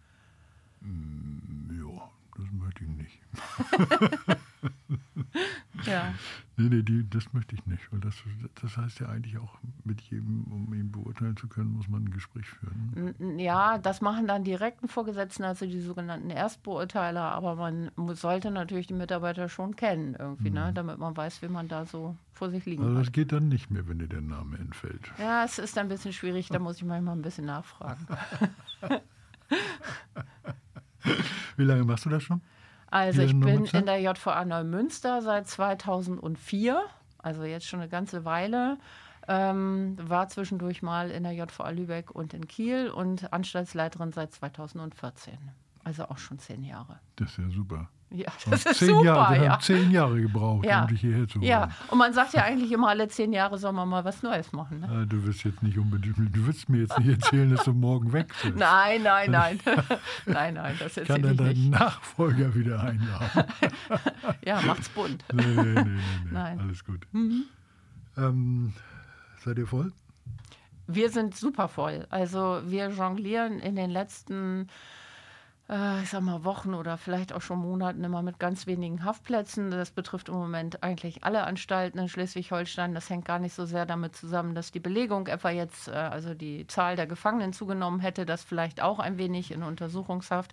Mm, 0.80 1.70
ja, 1.78 2.10
das 2.36 2.46
möchte 2.52 2.84
ich 2.84 2.90
nicht. 2.90 3.18
ja. 5.86 6.14
Nee, 6.56 6.68
nee, 6.68 6.82
die, 6.82 7.08
das 7.08 7.32
möchte 7.32 7.54
ich 7.54 7.64
nicht. 7.66 7.92
Weil 7.92 8.00
das, 8.00 8.14
das 8.60 8.76
heißt 8.76 9.00
ja 9.00 9.08
eigentlich 9.08 9.38
auch, 9.38 9.58
mit 9.84 10.00
jedem, 10.02 10.44
um 10.44 10.72
ihn 10.74 10.90
beurteilen 10.90 11.36
zu 11.36 11.48
können, 11.48 11.72
muss 11.72 11.88
man 11.88 12.04
ein 12.04 12.10
Gespräch 12.10 12.46
führen. 12.48 13.38
Ja, 13.38 13.78
das 13.78 14.00
machen 14.00 14.26
dann 14.26 14.44
direkten 14.44 14.88
Vorgesetzten, 14.88 15.44
also 15.44 15.66
die 15.66 15.80
sogenannten 15.80 16.30
Erstbeurteiler. 16.30 17.22
Aber 17.22 17.56
man 17.56 17.90
sollte 18.14 18.50
natürlich 18.50 18.86
die 18.86 18.94
Mitarbeiter 18.94 19.48
schon 19.48 19.76
kennen, 19.76 20.14
irgendwie, 20.18 20.50
ne, 20.50 20.60
mhm. 20.60 20.66
ne, 20.66 20.72
damit 20.72 20.98
man 20.98 21.16
weiß, 21.16 21.42
wie 21.42 21.48
man 21.48 21.68
da 21.68 21.86
so 21.86 22.16
vor 22.32 22.50
sich 22.50 22.64
liegen 22.64 22.82
Also 22.82 22.94
das 22.96 23.06
hat. 23.08 23.12
geht 23.12 23.32
dann 23.32 23.48
nicht 23.48 23.70
mehr, 23.70 23.86
wenn 23.88 23.98
dir 23.98 24.08
der 24.08 24.22
Name 24.22 24.58
entfällt. 24.58 25.12
Ja, 25.18 25.44
es 25.44 25.58
ist 25.58 25.76
ein 25.78 25.88
bisschen 25.88 26.12
schwierig, 26.12 26.48
da 26.48 26.58
muss 26.58 26.76
ich 26.76 26.84
manchmal 26.84 27.16
ein 27.16 27.22
bisschen 27.22 27.46
nachfragen. 27.46 28.06
wie 31.56 31.64
lange 31.64 31.84
machst 31.84 32.04
du 32.04 32.10
das 32.10 32.22
schon? 32.22 32.40
Also 32.90 33.22
ich 33.22 33.38
bin 33.38 33.64
in 33.64 33.86
der 33.86 34.00
JVA 34.00 34.44
Neumünster 34.44 35.22
seit 35.22 35.46
2004, 35.46 36.82
also 37.18 37.44
jetzt 37.44 37.66
schon 37.66 37.80
eine 37.80 37.88
ganze 37.88 38.24
Weile. 38.24 38.78
Ähm, 39.28 39.96
war 40.00 40.28
zwischendurch 40.28 40.82
mal 40.82 41.10
in 41.10 41.22
der 41.22 41.32
JVA 41.32 41.70
Lübeck 41.70 42.10
und 42.10 42.34
in 42.34 42.48
Kiel 42.48 42.90
und 42.90 43.32
Anstaltsleiterin 43.32 44.12
seit 44.12 44.32
2014. 44.32 45.38
Also 45.84 46.04
auch 46.06 46.18
schon 46.18 46.38
zehn 46.38 46.64
Jahre. 46.64 46.98
Das 47.16 47.30
ist 47.30 47.38
ja 47.38 47.48
super. 47.50 47.88
Ja, 48.12 48.26
das 48.48 48.66
ist 48.66 48.78
zehn 48.78 48.88
super. 48.88 49.04
Jahre, 49.04 49.34
wir 49.34 49.44
ja. 49.44 49.52
haben 49.52 49.60
zehn 49.60 49.90
Jahre 49.92 50.20
gebraucht, 50.20 50.66
ja. 50.66 50.82
um 50.82 50.88
dich 50.88 51.00
hierher 51.00 51.28
zu 51.28 51.38
holen. 51.38 51.48
Ja, 51.48 51.68
und 51.88 51.98
man 51.98 52.12
sagt 52.12 52.34
ja 52.34 52.42
eigentlich 52.42 52.72
immer, 52.72 52.88
alle 52.88 53.06
zehn 53.06 53.32
Jahre 53.32 53.56
soll 53.56 53.72
man 53.72 53.88
mal 53.88 54.04
was 54.04 54.24
Neues 54.24 54.52
machen. 54.52 54.80
Ne? 54.80 55.06
Du 55.08 55.24
wirst 55.24 55.44
jetzt 55.44 55.62
nicht 55.62 55.78
unbedingt, 55.78 56.16
du 56.18 56.46
wirst 56.46 56.68
mir 56.68 56.78
jetzt 56.78 56.98
nicht 56.98 57.08
erzählen, 57.08 57.54
dass 57.54 57.64
du 57.64 57.72
morgen 57.72 58.12
weg 58.12 58.34
bist. 58.42 58.56
Nein, 58.56 59.02
nein, 59.04 59.30
nein. 59.30 59.60
nein, 60.26 60.54
nein, 60.54 60.74
das 60.80 60.96
erzähle 60.96 61.20
Kann 61.20 61.36
dann 61.36 61.46
deinen 61.46 61.70
Nachfolger 61.70 62.52
wieder 62.54 62.80
einladen. 62.80 63.44
ja, 64.44 64.60
macht's 64.62 64.88
bunt. 64.88 65.24
Nee, 65.32 65.44
nee, 65.44 65.62
nee, 65.62 65.82
nee. 65.84 66.00
Nein. 66.32 66.60
Alles 66.60 66.84
gut. 66.84 67.06
Mhm. 67.12 67.44
Ähm, 68.16 68.72
seid 69.44 69.56
ihr 69.58 69.68
voll? 69.68 69.92
Wir 70.88 71.10
sind 71.10 71.36
super 71.36 71.68
voll. 71.68 72.06
Also 72.10 72.62
wir 72.64 72.90
jonglieren 72.90 73.60
in 73.60 73.76
den 73.76 73.90
letzten 73.90 74.66
äh, 75.70 76.02
ich 76.02 76.10
sag 76.10 76.22
mal, 76.22 76.44
Wochen 76.44 76.74
oder 76.74 76.98
vielleicht 76.98 77.32
auch 77.32 77.40
schon 77.40 77.60
Monaten 77.60 78.02
immer 78.02 78.22
mit 78.22 78.38
ganz 78.38 78.66
wenigen 78.66 79.04
Haftplätzen. 79.04 79.70
Das 79.70 79.90
betrifft 79.90 80.28
im 80.28 80.34
Moment 80.34 80.82
eigentlich 80.82 81.22
alle 81.24 81.44
Anstalten 81.44 81.98
in 81.98 82.08
Schleswig-Holstein. 82.08 82.94
Das 82.94 83.08
hängt 83.08 83.24
gar 83.24 83.38
nicht 83.38 83.54
so 83.54 83.64
sehr 83.64 83.86
damit 83.86 84.16
zusammen, 84.16 84.54
dass 84.54 84.72
die 84.72 84.80
Belegung 84.80 85.28
etwa 85.28 85.50
jetzt, 85.50 85.88
äh, 85.88 85.92
also 85.92 86.34
die 86.34 86.66
Zahl 86.66 86.96
der 86.96 87.06
Gefangenen 87.06 87.52
zugenommen 87.52 88.00
hätte, 88.00 88.26
das 88.26 88.42
vielleicht 88.42 88.82
auch 88.82 88.98
ein 88.98 89.16
wenig 89.16 89.52
in 89.52 89.62
Untersuchungshaft. 89.62 90.52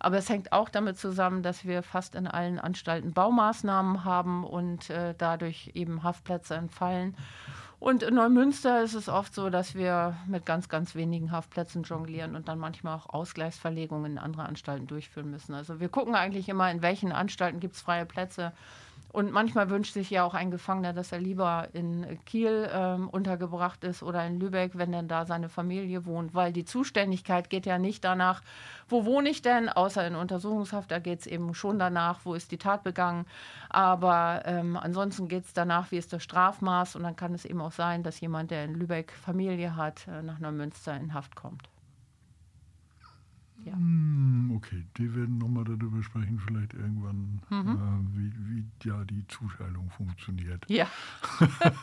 Aber 0.00 0.18
es 0.18 0.28
hängt 0.28 0.52
auch 0.52 0.68
damit 0.68 0.98
zusammen, 0.98 1.42
dass 1.42 1.64
wir 1.64 1.82
fast 1.82 2.14
in 2.14 2.26
allen 2.26 2.58
Anstalten 2.58 3.12
Baumaßnahmen 3.12 4.04
haben 4.04 4.44
und 4.44 4.90
äh, 4.90 5.14
dadurch 5.16 5.70
eben 5.74 6.02
Haftplätze 6.02 6.54
entfallen. 6.54 7.16
Und 7.78 8.02
in 8.02 8.14
Neumünster 8.14 8.82
ist 8.82 8.94
es 8.94 9.08
oft 9.08 9.34
so, 9.34 9.50
dass 9.50 9.74
wir 9.74 10.16
mit 10.26 10.46
ganz, 10.46 10.68
ganz 10.68 10.94
wenigen 10.94 11.30
Haftplätzen 11.30 11.82
jonglieren 11.82 12.34
und 12.34 12.48
dann 12.48 12.58
manchmal 12.58 12.96
auch 12.96 13.10
Ausgleichsverlegungen 13.10 14.12
in 14.12 14.18
andere 14.18 14.44
Anstalten 14.44 14.86
durchführen 14.86 15.30
müssen. 15.30 15.54
Also 15.54 15.78
wir 15.78 15.90
gucken 15.90 16.14
eigentlich 16.14 16.48
immer, 16.48 16.70
in 16.70 16.80
welchen 16.80 17.12
Anstalten 17.12 17.60
gibt 17.60 17.74
es 17.74 17.82
freie 17.82 18.06
Plätze 18.06 18.52
und 19.16 19.32
manchmal 19.32 19.70
wünscht 19.70 19.94
sich 19.94 20.10
ja 20.10 20.24
auch 20.24 20.34
ein 20.34 20.50
Gefangener, 20.50 20.92
dass 20.92 21.10
er 21.10 21.18
lieber 21.18 21.68
in 21.72 22.22
Kiel 22.26 22.68
ähm, 22.70 23.08
untergebracht 23.08 23.82
ist 23.82 24.02
oder 24.02 24.26
in 24.26 24.38
Lübeck, 24.38 24.72
wenn 24.74 24.92
denn 24.92 25.08
da 25.08 25.24
seine 25.24 25.48
Familie 25.48 26.04
wohnt, 26.04 26.34
weil 26.34 26.52
die 26.52 26.66
Zuständigkeit 26.66 27.48
geht 27.48 27.64
ja 27.64 27.78
nicht 27.78 28.04
danach, 28.04 28.42
wo 28.90 29.06
wohne 29.06 29.30
ich 29.30 29.40
denn, 29.40 29.70
außer 29.70 30.06
in 30.06 30.16
Untersuchungshaft, 30.16 30.90
da 30.90 30.98
geht 30.98 31.20
es 31.20 31.26
eben 31.26 31.54
schon 31.54 31.78
danach, 31.78 32.20
wo 32.24 32.34
ist 32.34 32.52
die 32.52 32.58
Tat 32.58 32.82
begangen. 32.82 33.24
Aber 33.70 34.42
ähm, 34.44 34.76
ansonsten 34.76 35.28
geht 35.28 35.46
es 35.46 35.54
danach, 35.54 35.90
wie 35.92 35.96
ist 35.96 36.12
das 36.12 36.22
Strafmaß 36.22 36.94
und 36.94 37.02
dann 37.02 37.16
kann 37.16 37.32
es 37.32 37.46
eben 37.46 37.62
auch 37.62 37.72
sein, 37.72 38.02
dass 38.02 38.20
jemand, 38.20 38.50
der 38.50 38.66
in 38.66 38.74
Lübeck 38.74 39.12
Familie 39.12 39.76
hat, 39.76 40.06
äh, 40.08 40.20
nach 40.20 40.40
Neumünster 40.40 40.94
in 40.94 41.14
Haft 41.14 41.36
kommt. 41.36 41.70
Ja. 43.66 43.72
Hm, 43.72 44.52
okay. 44.54 44.84
Wir 44.94 45.16
werden 45.16 45.38
nochmal 45.38 45.64
darüber 45.64 46.00
sprechen, 46.00 46.38
vielleicht 46.38 46.72
irgendwann, 46.72 47.40
mhm. 47.50 47.72
äh, 47.74 48.16
wie, 48.16 48.32
wie 48.48 48.88
ja 48.88 49.02
die 49.04 49.26
Zuteilung 49.26 49.90
funktioniert. 49.90 50.64
Ja. 50.68 50.86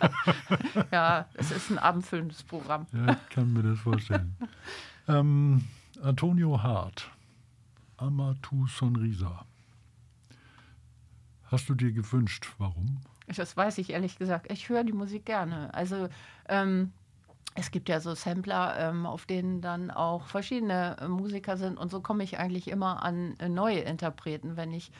ja, 0.92 1.28
es 1.34 1.52
ist 1.52 1.72
ein 1.72 1.80
abendfüllendes 1.80 2.44
Programm. 2.44 2.88
Ja, 2.94 3.12
ich 3.12 3.30
kann 3.30 3.52
mir 3.52 3.64
das 3.64 3.80
vorstellen. 3.80 4.34
ähm, 5.10 5.66
Antonio 6.02 6.64
Hart, 6.64 7.12
Amatu 7.98 8.66
Sonrisa. 8.68 9.46
Hast 11.52 11.68
du 11.68 11.76
dir 11.76 11.92
gewünscht, 11.92 12.48
warum? 12.60 13.02
Das 13.28 13.58
weiß 13.58 13.78
ich 13.80 13.90
ehrlich 13.90 14.18
gesagt. 14.18 14.50
Ich 14.50 14.70
höre 14.70 14.86
die 14.86 14.94
Musik 14.94 15.26
gerne. 15.26 15.74
Also 15.74 16.08
ähm, 16.48 16.94
es 17.56 17.72
gibt 17.72 17.90
ja 17.90 18.00
so 18.00 18.14
Sampler, 18.16 18.76
ähm, 18.78 19.06
auf 19.06 19.26
denen 19.26 19.62
dann 19.62 19.92
auch 19.92 20.28
verschiedene 20.28 20.98
äh, 21.00 21.08
Musiker 21.08 21.58
sind 21.58 21.78
und 21.78 21.92
so 21.92 22.02
komme 22.02 22.24
ich 22.24 22.40
eigentlich 22.40 22.68
immer 22.68 23.04
an 23.04 23.36
äh, 23.40 23.50
neue 23.50 23.80
Interpreten. 23.80 24.58
Wenn 24.58 24.74
ich 24.74 24.92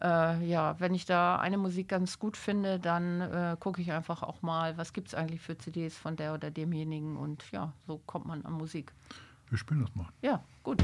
äh, 0.00 0.42
ja, 0.46 0.80
wenn 0.80 0.94
ich 0.94 1.04
da 1.04 1.36
eine 1.36 1.58
Musik 1.58 1.88
ganz 1.88 2.18
gut 2.18 2.38
finde, 2.38 2.78
dann 2.78 3.20
äh, 3.20 3.56
gucke 3.60 3.82
ich 3.82 3.92
einfach 3.92 4.22
auch 4.22 4.40
mal, 4.40 4.78
was 4.78 4.94
gibt 4.94 5.08
es 5.08 5.14
eigentlich 5.14 5.42
für 5.42 5.58
CDs 5.58 5.96
von 5.96 6.16
der 6.16 6.32
oder 6.32 6.50
demjenigen 6.50 7.16
und 7.16 7.44
ja, 7.52 7.72
so 7.86 8.00
kommt 8.06 8.26
man 8.26 8.44
an 8.46 8.54
Musik. 8.54 8.92
Wir 9.50 9.58
spielen 9.58 9.80
das 9.80 9.94
mal. 9.94 10.06
Ja, 10.22 10.42
gut. 10.62 10.82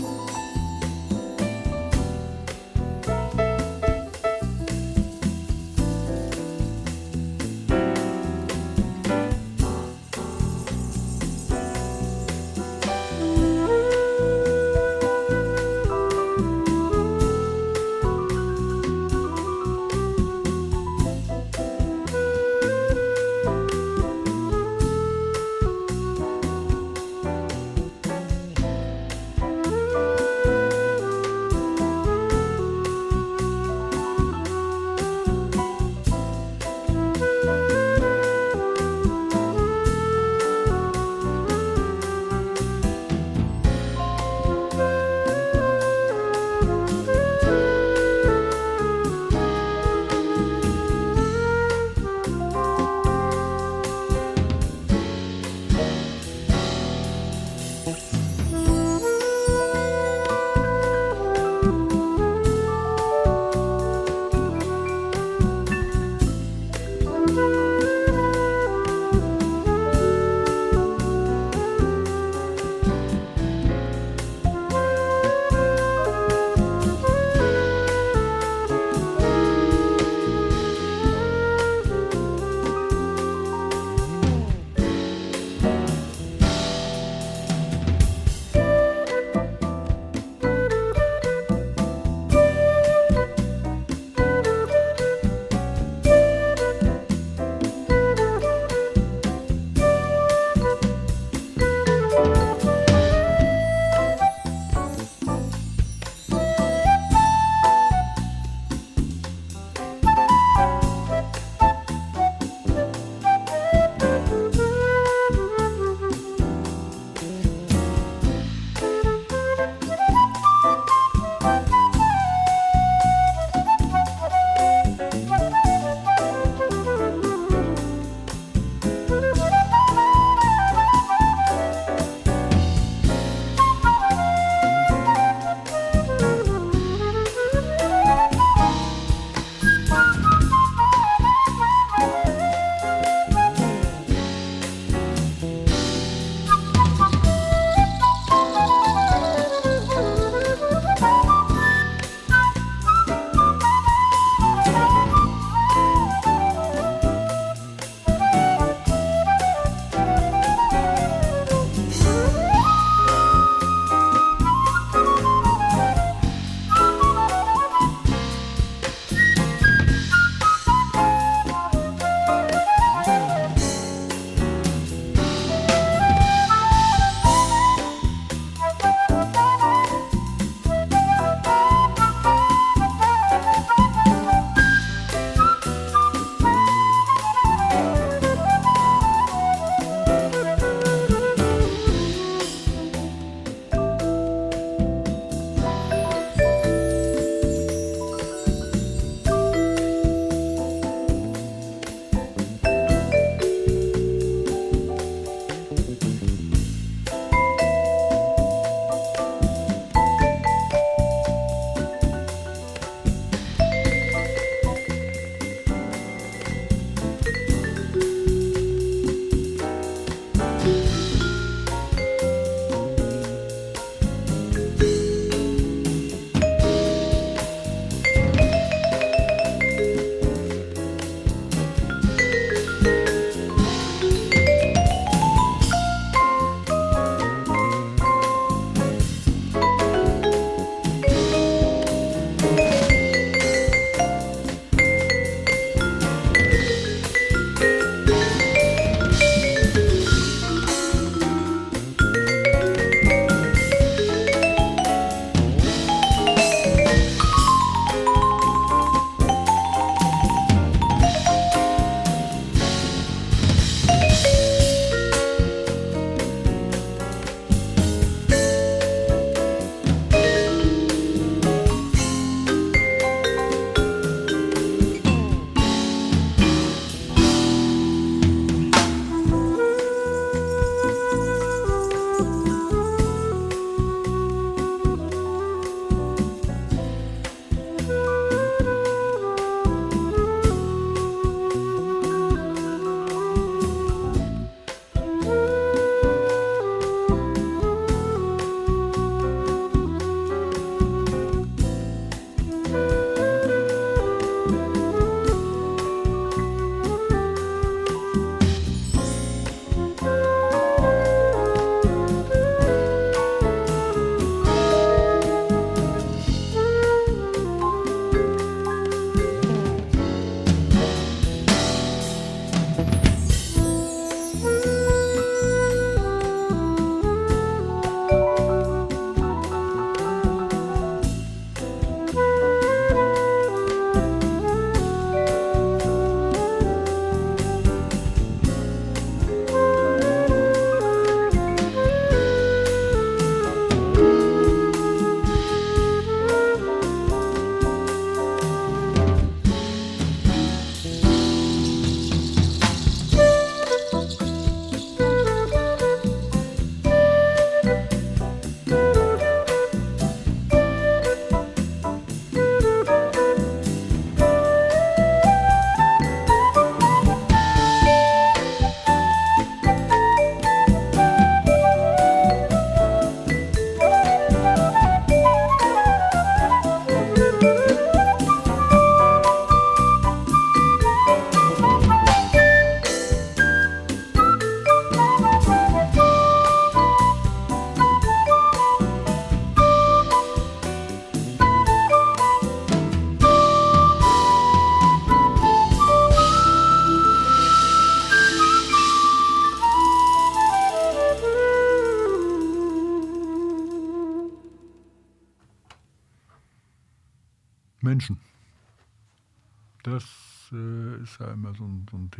Menschen. 0.00 0.39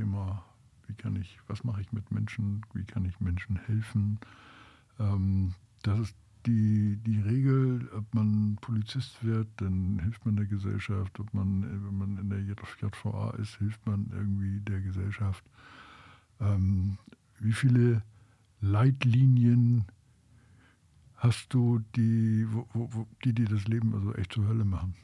Thema. 0.00 0.42
Wie 0.86 0.94
kann 0.94 1.14
ich, 1.16 1.38
was 1.46 1.62
mache 1.62 1.82
ich 1.82 1.92
mit 1.92 2.10
Menschen? 2.10 2.64
Wie 2.72 2.84
kann 2.84 3.04
ich 3.04 3.20
Menschen 3.20 3.56
helfen? 3.66 4.18
Ähm, 4.98 5.54
das 5.82 5.98
ist 6.00 6.16
die, 6.46 6.96
die 7.06 7.20
Regel, 7.20 7.86
ob 7.94 8.14
man 8.14 8.56
Polizist 8.62 9.22
wird, 9.22 9.48
dann 9.56 9.98
hilft 10.02 10.24
man 10.24 10.36
der 10.36 10.46
Gesellschaft. 10.46 11.20
Ob 11.20 11.34
man, 11.34 11.62
wenn 11.62 11.98
man 11.98 12.16
in 12.16 12.30
der 12.30 12.40
JVA 12.40 13.34
ist, 13.38 13.56
hilft 13.56 13.86
man 13.86 14.10
irgendwie 14.10 14.60
der 14.60 14.80
Gesellschaft. 14.80 15.44
Ähm, 16.40 16.96
wie 17.38 17.52
viele 17.52 18.02
Leitlinien 18.62 19.84
hast 21.16 21.52
du, 21.52 21.80
die, 21.94 22.46
wo, 22.50 22.66
wo, 22.72 23.06
die 23.22 23.34
dir 23.34 23.46
das 23.46 23.68
Leben 23.68 23.94
also 23.94 24.14
echt 24.14 24.32
zur 24.32 24.48
Hölle 24.48 24.64
machen? 24.64 24.94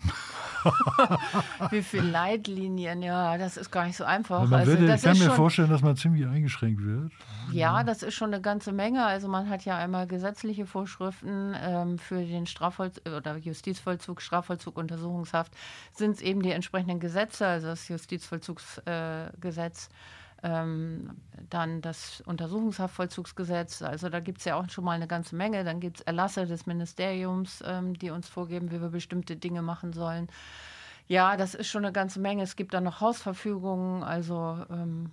Wie 1.70 1.82
viele 1.82 2.10
Leitlinien, 2.10 3.02
ja, 3.02 3.38
das 3.38 3.56
ist 3.56 3.70
gar 3.70 3.86
nicht 3.86 3.96
so 3.96 4.04
einfach. 4.04 4.48
man 4.48 4.60
also, 4.60 4.72
würde, 4.72 4.94
ich 4.94 5.02
kann 5.02 5.18
mir 5.18 5.24
schon, 5.24 5.34
vorstellen, 5.34 5.70
dass 5.70 5.82
man 5.82 5.96
ziemlich 5.96 6.26
eingeschränkt 6.26 6.82
wird. 6.82 7.12
Ja, 7.52 7.82
das 7.84 8.02
ist 8.02 8.14
schon 8.14 8.32
eine 8.32 8.42
ganze 8.42 8.72
Menge. 8.72 9.04
Also 9.04 9.28
man 9.28 9.48
hat 9.48 9.64
ja 9.64 9.76
einmal 9.76 10.06
gesetzliche 10.06 10.66
Vorschriften 10.66 11.54
ähm, 11.60 11.98
für 11.98 12.24
den 12.24 12.46
Strafvollzug 12.46 13.06
oder 13.06 13.36
Justizvollzug, 13.36 14.20
Strafvollzug, 14.20 14.76
Untersuchungshaft 14.76 15.52
sind 15.94 16.16
es 16.16 16.22
eben 16.22 16.42
die 16.42 16.50
entsprechenden 16.50 17.00
Gesetze, 17.00 17.46
also 17.46 17.68
das 17.68 17.88
Justizvollzugsgesetz. 17.88 19.86
Äh, 19.86 19.90
ähm, 20.42 21.10
dann 21.50 21.80
das 21.80 22.20
Untersuchungshaftvollzugsgesetz, 22.22 23.82
also 23.82 24.08
da 24.08 24.20
gibt 24.20 24.38
es 24.38 24.44
ja 24.44 24.56
auch 24.56 24.68
schon 24.68 24.84
mal 24.84 24.92
eine 24.92 25.08
ganze 25.08 25.34
Menge. 25.34 25.64
Dann 25.64 25.80
gibt 25.80 25.98
es 25.98 26.02
Erlasse 26.02 26.46
des 26.46 26.66
Ministeriums, 26.66 27.62
ähm, 27.66 27.94
die 27.94 28.10
uns 28.10 28.28
vorgeben, 28.28 28.70
wie 28.70 28.80
wir 28.80 28.88
bestimmte 28.88 29.36
Dinge 29.36 29.62
machen 29.62 29.92
sollen. 29.92 30.28
Ja, 31.08 31.36
das 31.36 31.54
ist 31.54 31.68
schon 31.68 31.84
eine 31.84 31.92
ganze 31.92 32.20
Menge. 32.20 32.42
Es 32.42 32.54
gibt 32.54 32.74
dann 32.74 32.84
noch 32.84 33.00
Hausverfügungen, 33.00 34.02
also 34.02 34.64
ähm, 34.70 35.10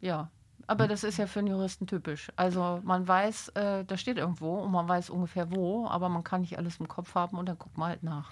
ja. 0.00 0.30
Aber 0.68 0.86
das 0.86 1.02
ist 1.02 1.18
ja 1.18 1.26
für 1.26 1.40
einen 1.40 1.48
Juristen 1.48 1.86
typisch. 1.86 2.30
Also 2.36 2.80
man 2.84 3.06
weiß, 3.06 3.48
äh, 3.50 3.84
da 3.84 3.96
steht 3.96 4.16
irgendwo 4.16 4.60
und 4.60 4.70
man 4.70 4.88
weiß 4.88 5.10
ungefähr 5.10 5.50
wo, 5.50 5.88
aber 5.88 6.08
man 6.08 6.22
kann 6.22 6.42
nicht 6.42 6.56
alles 6.56 6.78
im 6.78 6.86
Kopf 6.86 7.14
haben 7.14 7.36
und 7.36 7.46
dann 7.46 7.58
guckt 7.58 7.76
man 7.76 7.88
halt 7.88 8.02
nach. 8.02 8.30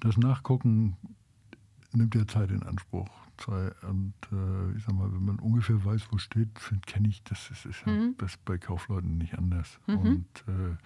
Das 0.00 0.16
Nachgucken 0.16 0.96
nimmt 1.92 2.14
ja 2.14 2.26
Zeit 2.26 2.50
in 2.50 2.62
Anspruch 2.64 3.08
sei. 3.42 3.72
Und 3.88 4.14
äh, 4.32 4.76
ich 4.76 4.84
sag 4.84 4.94
mal, 4.94 5.12
wenn 5.12 5.24
man 5.24 5.38
ungefähr 5.38 5.84
weiß, 5.84 6.08
wo 6.10 6.18
steht, 6.18 6.48
kenne 6.86 7.08
ich 7.08 7.22
das. 7.24 7.48
Das 7.48 7.64
ist 7.64 7.82
ja 7.86 7.92
mhm. 7.92 8.16
bei 8.44 8.58
Kaufleuten 8.58 9.18
nicht 9.18 9.36
anders. 9.36 9.78
Mhm. 9.86 9.98
Und 9.98 10.44
äh, 10.46 10.76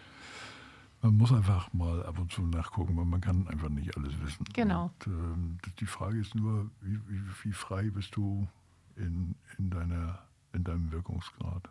man 1.02 1.16
muss 1.16 1.32
einfach 1.32 1.72
mal 1.72 2.04
ab 2.06 2.18
und 2.18 2.32
zu 2.32 2.42
nachgucken, 2.42 2.96
weil 2.96 3.04
man 3.04 3.20
kann 3.20 3.46
einfach 3.48 3.68
nicht 3.68 3.96
alles 3.96 4.18
wissen. 4.22 4.44
Genau. 4.54 4.90
Und, 5.04 5.66
äh, 5.66 5.70
die 5.78 5.86
Frage 5.86 6.18
ist 6.18 6.34
nur, 6.34 6.70
wie, 6.80 6.98
wie, 7.08 7.20
wie 7.42 7.52
frei 7.52 7.90
bist 7.90 8.16
du 8.16 8.48
in, 8.96 9.34
in, 9.58 9.70
deiner, 9.70 10.20
in 10.52 10.64
deinem 10.64 10.90
Wirkungsgrad? 10.90 11.68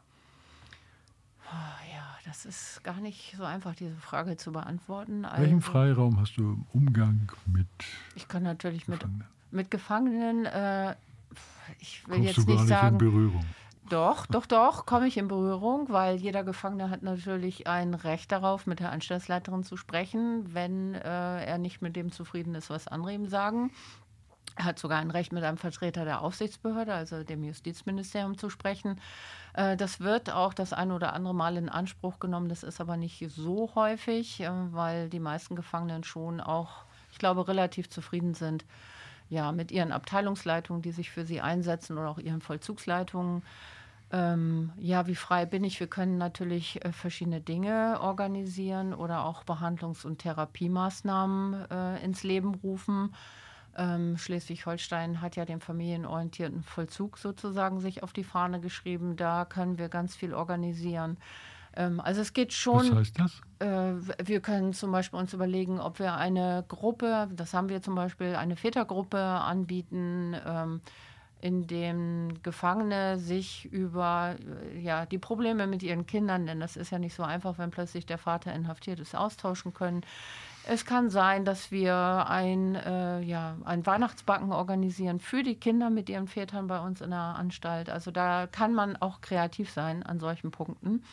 Oh, 1.51 1.93
ja, 1.93 2.17
das 2.25 2.45
ist 2.45 2.83
gar 2.83 2.99
nicht 3.01 3.35
so 3.35 3.43
einfach, 3.43 3.75
diese 3.75 3.95
Frage 3.95 4.37
zu 4.37 4.51
beantworten. 4.51 5.23
Welchen 5.23 5.55
also, 5.55 5.71
Freiraum 5.71 6.19
hast 6.19 6.37
du 6.37 6.53
im 6.53 6.65
Umgang 6.71 7.31
mit? 7.45 7.67
Ich 8.15 8.27
kann 8.27 8.43
natürlich 8.43 8.87
mit 8.87 9.03
mit 9.53 9.71
Gefangenen, 9.71 10.45
äh, 10.45 10.95
ich 11.79 12.07
will 12.07 12.17
Kommst 12.17 12.37
jetzt 12.37 12.47
nicht, 12.47 12.59
nicht 12.59 12.67
sagen. 12.67 12.95
In 12.95 12.97
Berührung? 12.97 13.45
Doch, 13.89 14.25
doch, 14.25 14.45
doch, 14.45 14.85
komme 14.85 15.07
ich 15.07 15.17
in 15.17 15.27
Berührung, 15.27 15.89
weil 15.89 16.15
jeder 16.15 16.43
Gefangene 16.43 16.89
hat 16.89 17.03
natürlich 17.03 17.67
ein 17.67 17.93
Recht 17.93 18.31
darauf, 18.31 18.65
mit 18.65 18.79
der 18.79 18.91
Anstaltsleiterin 18.91 19.63
zu 19.63 19.77
sprechen, 19.77 20.53
wenn 20.53 20.95
äh, 20.95 21.45
er 21.45 21.57
nicht 21.57 21.81
mit 21.81 21.95
dem 21.95 22.11
zufrieden 22.11 22.55
ist, 22.55 22.69
was 22.69 22.87
andere 22.87 23.13
ihm 23.13 23.27
sagen. 23.27 23.71
Er 24.55 24.65
hat 24.65 24.79
sogar 24.79 24.99
ein 24.99 25.11
Recht, 25.11 25.33
mit 25.33 25.43
einem 25.43 25.57
Vertreter 25.57 26.05
der 26.05 26.21
Aufsichtsbehörde, 26.21 26.93
also 26.93 27.23
dem 27.23 27.43
Justizministerium, 27.43 28.37
zu 28.37 28.49
sprechen. 28.49 29.01
Äh, 29.53 29.75
das 29.75 29.99
wird 29.99 30.31
auch 30.31 30.53
das 30.53 30.71
ein 30.71 30.91
oder 30.91 31.13
andere 31.13 31.35
Mal 31.35 31.57
in 31.57 31.69
Anspruch 31.69 32.19
genommen. 32.19 32.49
Das 32.49 32.63
ist 32.63 32.79
aber 32.79 32.95
nicht 32.95 33.23
so 33.29 33.71
häufig, 33.75 34.39
äh, 34.39 34.49
weil 34.71 35.09
die 35.09 35.19
meisten 35.19 35.55
Gefangenen 35.55 36.03
schon 36.03 36.39
auch, 36.39 36.85
ich 37.11 37.17
glaube, 37.17 37.47
relativ 37.47 37.89
zufrieden 37.89 38.33
sind 38.33 38.63
ja, 39.33 39.51
mit 39.51 39.71
ihren 39.71 39.91
Abteilungsleitungen, 39.91 40.83
die 40.83 40.91
sich 40.91 41.09
für 41.09 41.25
sie 41.25 41.41
einsetzen 41.41 41.97
oder 41.97 42.09
auch 42.09 42.19
ihren 42.19 42.41
Vollzugsleitungen. 42.41 43.41
Ähm, 44.11 44.71
ja, 44.77 45.07
wie 45.07 45.15
frei 45.15 45.47
bin 45.47 45.63
ich? 45.63 45.79
Wir 45.79 45.87
können 45.87 46.19
natürlich 46.19 46.85
äh, 46.85 46.91
verschiedene 46.91 47.41
Dinge 47.41 47.99
organisieren 47.99 48.93
oder 48.93 49.25
auch 49.25 49.43
Behandlungs- 49.43 50.05
und 50.05 50.19
Therapiemaßnahmen 50.19 51.71
äh, 51.71 52.03
ins 52.05 52.21
Leben 52.23 52.53
rufen. 52.53 53.15
Ähm, 53.75 54.17
Schleswig-Holstein 54.19 55.19
hat 55.19 55.35
ja 55.35 55.45
den 55.45 55.59
familienorientierten 55.59 56.61
Vollzug 56.61 57.17
sozusagen 57.17 57.79
sich 57.79 58.03
auf 58.03 58.13
die 58.13 58.23
Fahne 58.23 58.59
geschrieben. 58.59 59.15
Da 59.15 59.45
können 59.45 59.79
wir 59.79 59.89
ganz 59.89 60.15
viel 60.15 60.35
organisieren. 60.35 61.17
Ähm, 61.75 61.99
also 61.99 62.21
es 62.21 62.33
geht 62.33 62.53
schon. 62.53 62.91
Was 62.91 62.95
heißt 62.95 63.19
das? 63.19 63.41
Äh, 63.59 63.93
wir 64.25 64.41
können 64.41 64.73
zum 64.73 64.91
Beispiel 64.91 65.19
uns 65.19 65.33
überlegen, 65.33 65.79
ob 65.79 65.99
wir 65.99 66.15
eine 66.15 66.63
Gruppe, 66.67 67.29
das 67.33 67.53
haben 67.53 67.69
wir 67.69 67.81
zum 67.81 67.95
Beispiel, 67.95 68.35
eine 68.35 68.55
Vätergruppe 68.55 69.19
anbieten. 69.19 70.35
Ähm, 70.45 70.81
in 71.43 71.67
dem 71.67 72.41
Gefangene 72.41 73.17
sich 73.17 73.65
über 73.65 74.35
äh, 74.39 74.79
ja, 74.79 75.05
die 75.05 75.17
Probleme 75.17 75.67
mit 75.67 75.83
ihren 75.83 76.05
Kindern, 76.05 76.45
denn 76.45 76.61
das 76.61 76.77
ist 76.77 76.89
ja 76.89 76.99
nicht 76.99 77.13
so 77.13 77.23
einfach, 77.23 77.57
wenn 77.57 77.69
plötzlich 77.69 78.05
der 78.05 78.17
Vater 78.17 78.53
inhaftiert 78.53 79.01
ist, 79.01 79.13
austauschen 79.13 79.73
können. 79.73 80.05
Es 80.65 80.85
kann 80.85 81.09
sein, 81.09 81.43
dass 81.43 81.69
wir 81.69 82.27
ein, 82.29 82.75
äh, 82.75 83.19
ja, 83.23 83.57
ein 83.65 83.85
Weihnachtsbacken 83.85 84.53
organisieren 84.53 85.19
für 85.19 85.43
die 85.43 85.55
Kinder 85.55 85.89
mit 85.89 86.07
ihren 86.07 86.29
Vätern 86.29 86.67
bei 86.67 86.79
uns 86.79 87.01
in 87.01 87.09
der 87.09 87.19
Anstalt. 87.19 87.89
Also 87.89 88.11
da 88.11 88.47
kann 88.47 88.73
man 88.73 88.95
auch 88.95 89.19
kreativ 89.19 89.69
sein 89.69 90.01
an 90.01 90.21
solchen 90.21 90.51
Punkten. 90.51 91.03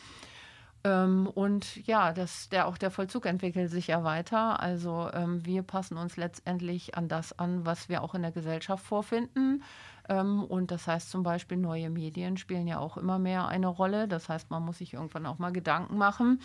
Ähm, 0.83 1.27
und 1.27 1.87
ja, 1.87 2.12
das, 2.12 2.49
der, 2.49 2.66
auch 2.66 2.79
der 2.79 2.90
Vollzug 2.90 3.27
entwickelt 3.27 3.71
sich 3.71 3.88
ja 3.88 4.03
weiter. 4.03 4.61
Also 4.61 5.11
ähm, 5.12 5.45
wir 5.45 5.62
passen 5.62 5.97
uns 5.97 6.16
letztendlich 6.16 6.97
an 6.97 7.09
das 7.09 7.38
an, 7.38 7.66
was 7.66 7.88
wir 7.88 8.03
auch 8.03 8.14
in 8.14 8.23
der 8.23 8.33
Gesellschaft 8.33 8.85
vorfinden. 8.85 9.62
Ähm, 10.09 10.43
und 10.43 10.71
das 10.71 10.87
heißt 10.87 11.11
zum 11.11 11.23
Beispiel, 11.23 11.59
neue 11.59 11.90
Medien 11.90 12.37
spielen 12.37 12.66
ja 12.66 12.79
auch 12.79 12.97
immer 12.97 13.19
mehr 13.19 13.49
eine 13.49 13.69
Rolle. 13.69 14.09
Das 14.09 14.29
heißt, 14.29 14.51
man 14.51 14.64
muss 14.64 14.79
sich 14.79 14.95
irgendwann 14.95 15.27
auch 15.27 15.38
mal 15.38 15.53
Gedanken 15.53 15.99
machen, 15.99 16.40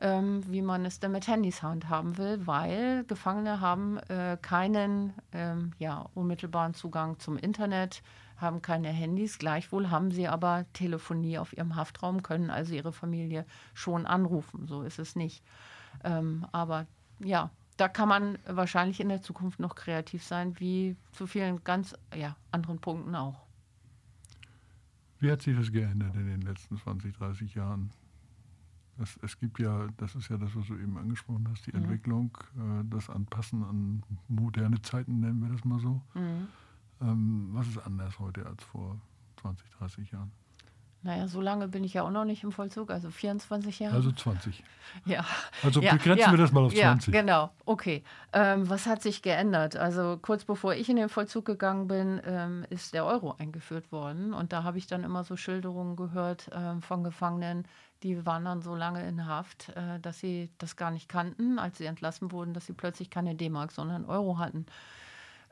ähm, 0.00 0.42
wie 0.46 0.62
man 0.62 0.84
es 0.84 1.00
denn 1.00 1.12
mit 1.12 1.26
Handys 1.26 1.62
handhaben 1.62 2.18
will, 2.18 2.46
weil 2.46 3.04
Gefangene 3.04 3.60
haben 3.60 3.98
äh, 4.08 4.36
keinen 4.40 5.14
ähm, 5.32 5.72
ja, 5.78 6.06
unmittelbaren 6.14 6.74
Zugang 6.74 7.18
zum 7.18 7.38
Internet 7.38 8.02
haben 8.40 8.62
keine 8.62 8.88
Handys. 8.88 9.38
Gleichwohl 9.38 9.90
haben 9.90 10.10
sie 10.10 10.28
aber 10.28 10.66
Telefonie 10.72 11.38
auf 11.38 11.56
ihrem 11.56 11.76
Haftraum, 11.76 12.22
können 12.22 12.50
also 12.50 12.74
ihre 12.74 12.92
Familie 12.92 13.44
schon 13.74 14.06
anrufen. 14.06 14.66
So 14.66 14.82
ist 14.82 14.98
es 14.98 15.16
nicht. 15.16 15.42
Ähm, 16.04 16.46
aber 16.52 16.86
ja, 17.18 17.50
da 17.76 17.88
kann 17.88 18.08
man 18.08 18.38
wahrscheinlich 18.46 19.00
in 19.00 19.08
der 19.08 19.22
Zukunft 19.22 19.58
noch 19.58 19.74
kreativ 19.74 20.22
sein, 20.22 20.58
wie 20.58 20.96
zu 21.12 21.26
vielen 21.26 21.64
ganz 21.64 21.94
ja, 22.14 22.36
anderen 22.50 22.78
Punkten 22.78 23.14
auch. 23.14 23.46
Wie 25.18 25.30
hat 25.30 25.42
sich 25.42 25.56
das 25.56 25.70
geändert 25.70 26.14
in 26.14 26.26
den 26.26 26.42
letzten 26.42 26.78
20, 26.78 27.16
30 27.16 27.54
Jahren? 27.54 27.90
Es, 28.98 29.18
es 29.22 29.38
gibt 29.38 29.58
ja, 29.58 29.88
das 29.96 30.14
ist 30.14 30.28
ja 30.28 30.36
das, 30.36 30.54
was 30.54 30.66
du 30.66 30.74
eben 30.74 30.96
angesprochen 30.98 31.48
hast, 31.50 31.66
die 31.66 31.72
mhm. 31.72 31.84
Entwicklung, 31.84 32.36
äh, 32.56 32.84
das 32.84 33.08
Anpassen 33.08 33.62
an 33.64 34.02
moderne 34.28 34.80
Zeiten, 34.82 35.20
nennen 35.20 35.40
wir 35.40 35.48
das 35.48 35.64
mal 35.64 35.80
so. 35.80 36.02
Mhm. 36.14 36.48
Ähm, 37.00 37.50
was 37.52 37.66
ist 37.68 37.78
anders 37.78 38.18
heute 38.18 38.46
als 38.46 38.62
vor 38.64 39.00
20, 39.40 39.70
30 39.78 40.10
Jahren? 40.12 40.32
Naja, 41.02 41.28
so 41.28 41.40
lange 41.40 41.66
bin 41.66 41.82
ich 41.82 41.94
ja 41.94 42.02
auch 42.02 42.10
noch 42.10 42.26
nicht 42.26 42.44
im 42.44 42.52
Vollzug, 42.52 42.90
also 42.90 43.10
24 43.10 43.78
Jahre. 43.78 43.96
Also 43.96 44.12
20. 44.12 44.62
Ja. 45.06 45.24
Also 45.62 45.80
ja, 45.80 45.92
begrenzen 45.92 46.26
ja, 46.26 46.30
wir 46.30 46.36
das 46.36 46.52
mal 46.52 46.62
auf 46.62 46.74
20. 46.74 47.14
Ja, 47.14 47.20
genau. 47.22 47.50
Okay. 47.64 48.04
Ähm, 48.34 48.68
was 48.68 48.86
hat 48.86 49.00
sich 49.00 49.22
geändert? 49.22 49.76
Also 49.76 50.18
kurz 50.20 50.44
bevor 50.44 50.74
ich 50.74 50.90
in 50.90 50.96
den 50.96 51.08
Vollzug 51.08 51.46
gegangen 51.46 51.88
bin, 51.88 52.20
ähm, 52.26 52.66
ist 52.68 52.92
der 52.92 53.06
Euro 53.06 53.34
eingeführt 53.38 53.90
worden. 53.92 54.34
Und 54.34 54.52
da 54.52 54.62
habe 54.62 54.76
ich 54.76 54.88
dann 54.88 55.02
immer 55.02 55.24
so 55.24 55.36
Schilderungen 55.36 55.96
gehört 55.96 56.50
ähm, 56.52 56.82
von 56.82 57.02
Gefangenen, 57.02 57.64
die 58.02 58.24
waren 58.24 58.44
dann 58.44 58.62
so 58.62 58.74
lange 58.74 59.06
in 59.06 59.26
Haft, 59.26 59.70
äh, 59.70 60.00
dass 60.00 60.18
sie 60.20 60.50
das 60.58 60.76
gar 60.76 60.90
nicht 60.90 61.08
kannten, 61.08 61.58
als 61.58 61.78
sie 61.78 61.84
entlassen 61.84 62.30
wurden, 62.32 62.54
dass 62.54 62.66
sie 62.66 62.72
plötzlich 62.72 63.10
keine 63.10 63.34
D-Mark, 63.34 63.72
sondern 63.72 64.04
Euro 64.04 64.38
hatten. 64.38 64.66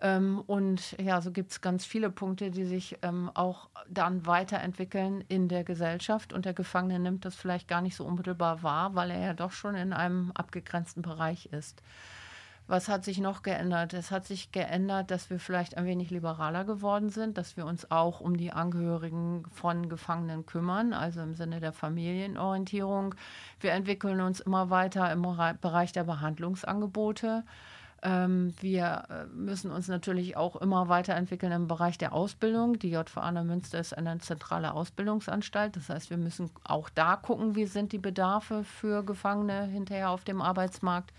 Ähm, 0.01 0.43
und 0.47 0.93
ja, 1.01 1.21
so 1.21 1.33
gibt 1.33 1.51
es 1.51 1.61
ganz 1.61 1.85
viele 1.85 2.11
Punkte, 2.11 2.51
die 2.51 2.65
sich 2.65 2.99
ähm, 3.03 3.31
auch 3.35 3.69
dann 3.89 4.27
weiterentwickeln 4.27 5.25
in 5.29 5.49
der 5.49 5.65
Gesellschaft. 5.65 6.33
Und 6.33 6.45
der 6.45 6.55
Gefangene 6.55 6.99
nimmt 6.99 7.25
das 7.25 7.35
vielleicht 7.35 7.69
gar 7.69 7.81
nicht 7.81 7.97
so 7.97 8.05
unmittelbar 8.05 8.63
wahr, 8.63 8.95
weil 8.95 9.11
er 9.11 9.21
ja 9.21 9.35
doch 9.35 9.53
schon 9.53 9.75
in 9.75 9.93
einem 9.93 10.31
abgegrenzten 10.33 11.03
Bereich 11.03 11.47
ist. 11.47 11.83
Was 12.69 12.89
hat 12.89 13.03
sich 13.03 13.19
noch 13.19 13.43
geändert? 13.43 13.95
Es 13.95 14.11
hat 14.11 14.27
sich 14.27 14.53
geändert, 14.53 15.11
dass 15.11 15.31
wir 15.31 15.41
vielleicht 15.41 15.79
ein 15.79 15.87
wenig 15.87 16.11
liberaler 16.11 16.67
geworden 16.67 17.09
sind, 17.09 17.39
dass 17.39 17.57
wir 17.57 17.65
uns 17.65 17.91
auch 17.91 18.21
um 18.21 18.37
die 18.37 18.53
Angehörigen 18.53 19.45
von 19.51 19.89
Gefangenen 19.89 20.45
kümmern, 20.45 20.93
also 20.93 21.23
im 21.23 21.35
Sinne 21.35 21.61
der 21.61 21.73
Familienorientierung. 21.73 23.15
Wir 23.59 23.73
entwickeln 23.73 24.21
uns 24.21 24.41
immer 24.41 24.69
weiter 24.69 25.11
im 25.11 25.23
Bereich 25.63 25.93
der 25.93 26.05
Behandlungsangebote. 26.05 27.43
Ähm, 28.03 28.55
wir 28.61 29.05
äh, 29.09 29.27
müssen 29.27 29.71
uns 29.71 29.89
natürlich 29.89 30.37
auch 30.37 30.57
immer 30.57 30.89
weiterentwickeln 30.89 31.51
im 31.53 31.67
Bereich 31.67 31.99
der 31.99 32.13
Ausbildung. 32.13 32.79
Die 32.79 32.91
JVA 32.91 33.31
Münster 33.43 33.81
ist 33.81 33.97
eine 33.97 34.19
zentrale 34.19 34.73
Ausbildungsanstalt. 34.73 35.75
Das 35.77 35.89
heißt, 35.89 36.11
wir 36.11 36.17
müssen 36.17 36.51
auch 36.65 36.91
da 36.91 37.17
gucken, 37.17 37.57
wie 37.57 37.67
sind 37.67 37.93
die 37.93 37.99
Bedarfe 37.99 38.63
für 38.63 39.03
Gefangene 39.05 39.65
hinterher 39.65 40.11
auf 40.11 40.25
dem 40.25 40.41
Arbeitsmarkt. 40.41 41.13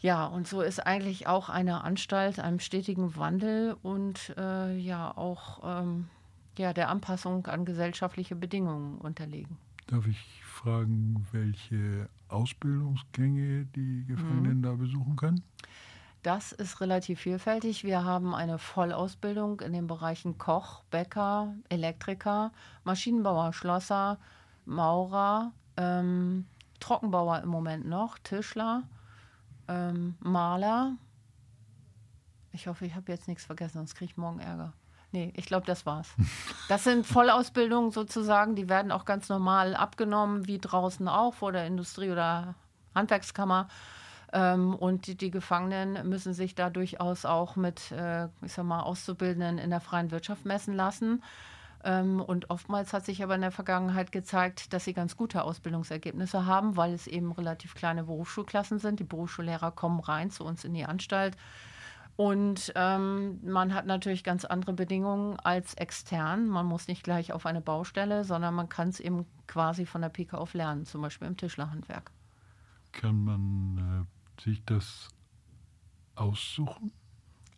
Ja, 0.00 0.26
und 0.26 0.48
so 0.48 0.62
ist 0.62 0.84
eigentlich 0.84 1.28
auch 1.28 1.48
eine 1.48 1.84
Anstalt 1.84 2.40
einem 2.40 2.58
stetigen 2.58 3.16
Wandel 3.16 3.76
und 3.82 4.34
äh, 4.36 4.76
ja 4.76 5.16
auch 5.16 5.60
ähm, 5.64 6.08
ja, 6.58 6.72
der 6.72 6.88
Anpassung 6.88 7.46
an 7.46 7.64
gesellschaftliche 7.64 8.34
Bedingungen 8.34 8.98
unterlegen. 8.98 9.58
Darf 9.92 10.06
ich 10.06 10.42
fragen, 10.42 11.26
welche 11.32 12.08
Ausbildungsgänge 12.28 13.66
die 13.76 14.06
Gefangenen 14.06 14.58
mhm. 14.58 14.62
da 14.62 14.72
besuchen 14.72 15.16
können? 15.16 15.44
Das 16.22 16.52
ist 16.52 16.80
relativ 16.80 17.20
vielfältig. 17.20 17.84
Wir 17.84 18.02
haben 18.02 18.34
eine 18.34 18.56
Vollausbildung 18.56 19.60
in 19.60 19.74
den 19.74 19.86
Bereichen 19.86 20.38
Koch, 20.38 20.82
Bäcker, 20.84 21.54
Elektriker, 21.68 22.52
Maschinenbauer, 22.84 23.52
Schlosser, 23.52 24.18
Maurer, 24.64 25.52
ähm, 25.76 26.46
Trockenbauer 26.80 27.42
im 27.42 27.50
Moment 27.50 27.86
noch, 27.86 28.16
Tischler, 28.16 28.84
ähm, 29.68 30.14
Maler. 30.20 30.96
Ich 32.52 32.66
hoffe, 32.66 32.86
ich 32.86 32.94
habe 32.94 33.12
jetzt 33.12 33.28
nichts 33.28 33.44
vergessen, 33.44 33.76
sonst 33.76 33.94
kriege 33.94 34.10
ich 34.12 34.16
morgen 34.16 34.40
Ärger. 34.40 34.72
Nee, 35.12 35.32
ich 35.36 35.44
glaube, 35.46 35.66
das 35.66 35.86
war's. 35.86 36.08
Das 36.68 36.84
sind 36.84 37.06
Vollausbildungen 37.06 37.90
sozusagen, 37.90 38.54
die 38.54 38.68
werden 38.68 38.92
auch 38.92 39.04
ganz 39.04 39.28
normal 39.28 39.74
abgenommen, 39.74 40.46
wie 40.46 40.58
draußen 40.58 41.06
auch 41.06 41.34
vor 41.34 41.52
der 41.52 41.66
Industrie- 41.66 42.10
oder 42.10 42.54
Handwerkskammer. 42.94 43.68
Ähm, 44.32 44.74
und 44.74 45.06
die, 45.06 45.14
die, 45.14 45.30
Gefangenen 45.30 46.08
müssen 46.08 46.32
sich 46.32 46.54
da 46.54 46.70
durchaus 46.70 47.26
auch 47.26 47.56
mit, 47.56 47.92
äh, 47.92 48.28
ich 48.40 48.54
sag 48.54 48.64
mal, 48.64 48.80
Auszubildenden 48.80 49.58
in 49.58 49.68
der 49.68 49.80
freien 49.80 50.10
Wirtschaft 50.10 50.46
messen 50.46 50.74
lassen. 50.74 51.22
Ähm, 51.84 52.20
und 52.20 52.48
oftmals 52.48 52.94
hat 52.94 53.04
sich 53.04 53.22
aber 53.22 53.34
in 53.34 53.42
der 53.42 53.50
Vergangenheit 53.50 54.12
gezeigt, 54.12 54.72
dass 54.72 54.84
sie 54.84 54.94
ganz 54.94 55.16
gute 55.16 55.42
Ausbildungsergebnisse 55.42 56.46
haben, 56.46 56.76
weil 56.78 56.94
es 56.94 57.06
eben 57.06 57.32
relativ 57.32 57.74
kleine 57.74 58.04
Berufsschulklassen 58.04 58.78
sind. 58.78 59.00
Die 59.00 59.04
Berufsschullehrer 59.04 59.72
kommen 59.72 60.00
rein 60.00 60.30
zu 60.30 60.44
uns 60.44 60.64
in 60.64 60.72
die 60.72 60.86
Anstalt 60.86 61.36
und 62.16 62.72
ähm, 62.76 63.40
man 63.42 63.72
hat 63.72 63.86
natürlich 63.86 64.22
ganz 64.22 64.44
andere 64.44 64.74
Bedingungen 64.74 65.38
als 65.40 65.74
extern. 65.74 66.46
Man 66.46 66.66
muss 66.66 66.86
nicht 66.86 67.02
gleich 67.02 67.32
auf 67.32 67.46
eine 67.46 67.60
Baustelle, 67.60 68.24
sondern 68.24 68.54
man 68.54 68.68
kann 68.68 68.88
es 68.88 69.00
eben 69.00 69.26
quasi 69.46 69.86
von 69.86 70.02
der 70.02 70.10
Pike 70.10 70.36
auf 70.36 70.54
lernen, 70.54 70.84
zum 70.84 71.00
Beispiel 71.00 71.28
im 71.28 71.36
Tischlerhandwerk. 71.36 72.10
Kann 72.92 73.24
man 73.24 74.06
äh, 74.38 74.42
sich 74.42 74.62
das 74.64 75.08
aussuchen? 76.14 76.92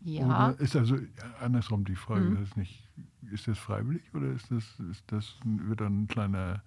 Ja. 0.03 0.51
Oder 0.51 0.61
ist 0.61 0.77
also 0.77 0.99
andersrum 1.41 1.85
die 1.85 1.97
Frage, 1.97 2.21
mhm. 2.21 2.43
ist, 2.43 2.57
nicht, 2.57 2.89
ist 3.33 3.49
das 3.49 3.59
freiwillig 3.59 4.03
oder 4.15 4.29
ist 4.29 4.51
das, 4.51 4.79
ist 4.91 5.05
das 5.09 5.35
wird 5.43 5.81
dann 5.81 6.03
ein 6.03 6.09
kleiner 6.09 6.63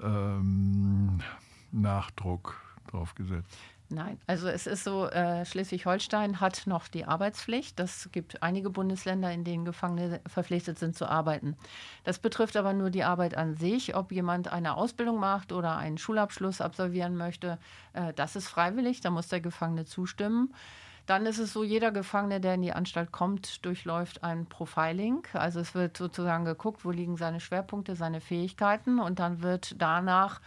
ähm, 0.00 1.20
Nachdruck 1.72 2.56
drauf 2.86 3.14
gesetzt? 3.14 3.58
Nein, 3.88 4.18
also 4.26 4.48
es 4.48 4.66
ist 4.66 4.82
so, 4.82 5.06
äh, 5.06 5.44
Schleswig-Holstein 5.44 6.40
hat 6.40 6.66
noch 6.66 6.88
die 6.88 7.04
Arbeitspflicht. 7.04 7.78
Das 7.78 8.08
gibt 8.10 8.42
einige 8.42 8.68
Bundesländer, 8.68 9.30
in 9.30 9.44
denen 9.44 9.64
Gefangene 9.64 10.20
verpflichtet 10.26 10.78
sind 10.78 10.96
zu 10.96 11.06
arbeiten. 11.08 11.56
Das 12.02 12.18
betrifft 12.18 12.56
aber 12.56 12.72
nur 12.72 12.90
die 12.90 13.04
Arbeit 13.04 13.36
an 13.36 13.54
sich. 13.54 13.94
Ob 13.94 14.10
jemand 14.10 14.52
eine 14.52 14.76
Ausbildung 14.76 15.20
macht 15.20 15.52
oder 15.52 15.76
einen 15.76 15.98
Schulabschluss 15.98 16.60
absolvieren 16.60 17.16
möchte, 17.16 17.58
äh, 17.92 18.12
das 18.14 18.34
ist 18.34 18.48
freiwillig, 18.48 19.02
da 19.02 19.10
muss 19.10 19.28
der 19.28 19.40
Gefangene 19.40 19.84
zustimmen. 19.84 20.52
Dann 21.06 21.24
ist 21.24 21.38
es 21.38 21.52
so, 21.52 21.62
jeder 21.62 21.92
Gefangene, 21.92 22.40
der 22.40 22.54
in 22.54 22.62
die 22.62 22.72
Anstalt 22.72 23.12
kommt, 23.12 23.64
durchläuft 23.64 24.24
ein 24.24 24.46
Profiling. 24.46 25.22
Also 25.32 25.60
es 25.60 25.72
wird 25.72 25.96
sozusagen 25.96 26.44
geguckt, 26.44 26.84
wo 26.84 26.90
liegen 26.90 27.16
seine 27.16 27.38
Schwerpunkte, 27.38 27.94
seine 27.94 28.20
Fähigkeiten 28.20 28.98
und 28.98 29.20
dann 29.20 29.40
wird 29.40 29.80
danach 29.80 30.40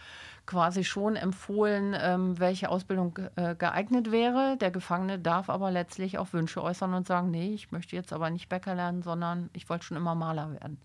quasi 0.50 0.82
schon 0.82 1.14
empfohlen, 1.14 1.94
ähm, 1.96 2.40
welche 2.40 2.70
Ausbildung 2.70 3.16
äh, 3.36 3.54
geeignet 3.54 4.10
wäre. 4.10 4.56
Der 4.56 4.72
Gefangene 4.72 5.20
darf 5.20 5.48
aber 5.48 5.70
letztlich 5.70 6.18
auch 6.18 6.32
Wünsche 6.32 6.60
äußern 6.60 6.92
und 6.92 7.06
sagen, 7.06 7.30
nee, 7.30 7.54
ich 7.54 7.70
möchte 7.70 7.94
jetzt 7.94 8.12
aber 8.12 8.30
nicht 8.30 8.48
Bäcker 8.48 8.74
lernen, 8.74 9.02
sondern 9.02 9.48
ich 9.52 9.68
wollte 9.68 9.84
schon 9.84 9.96
immer 9.96 10.16
Maler 10.16 10.50
werden. 10.50 10.78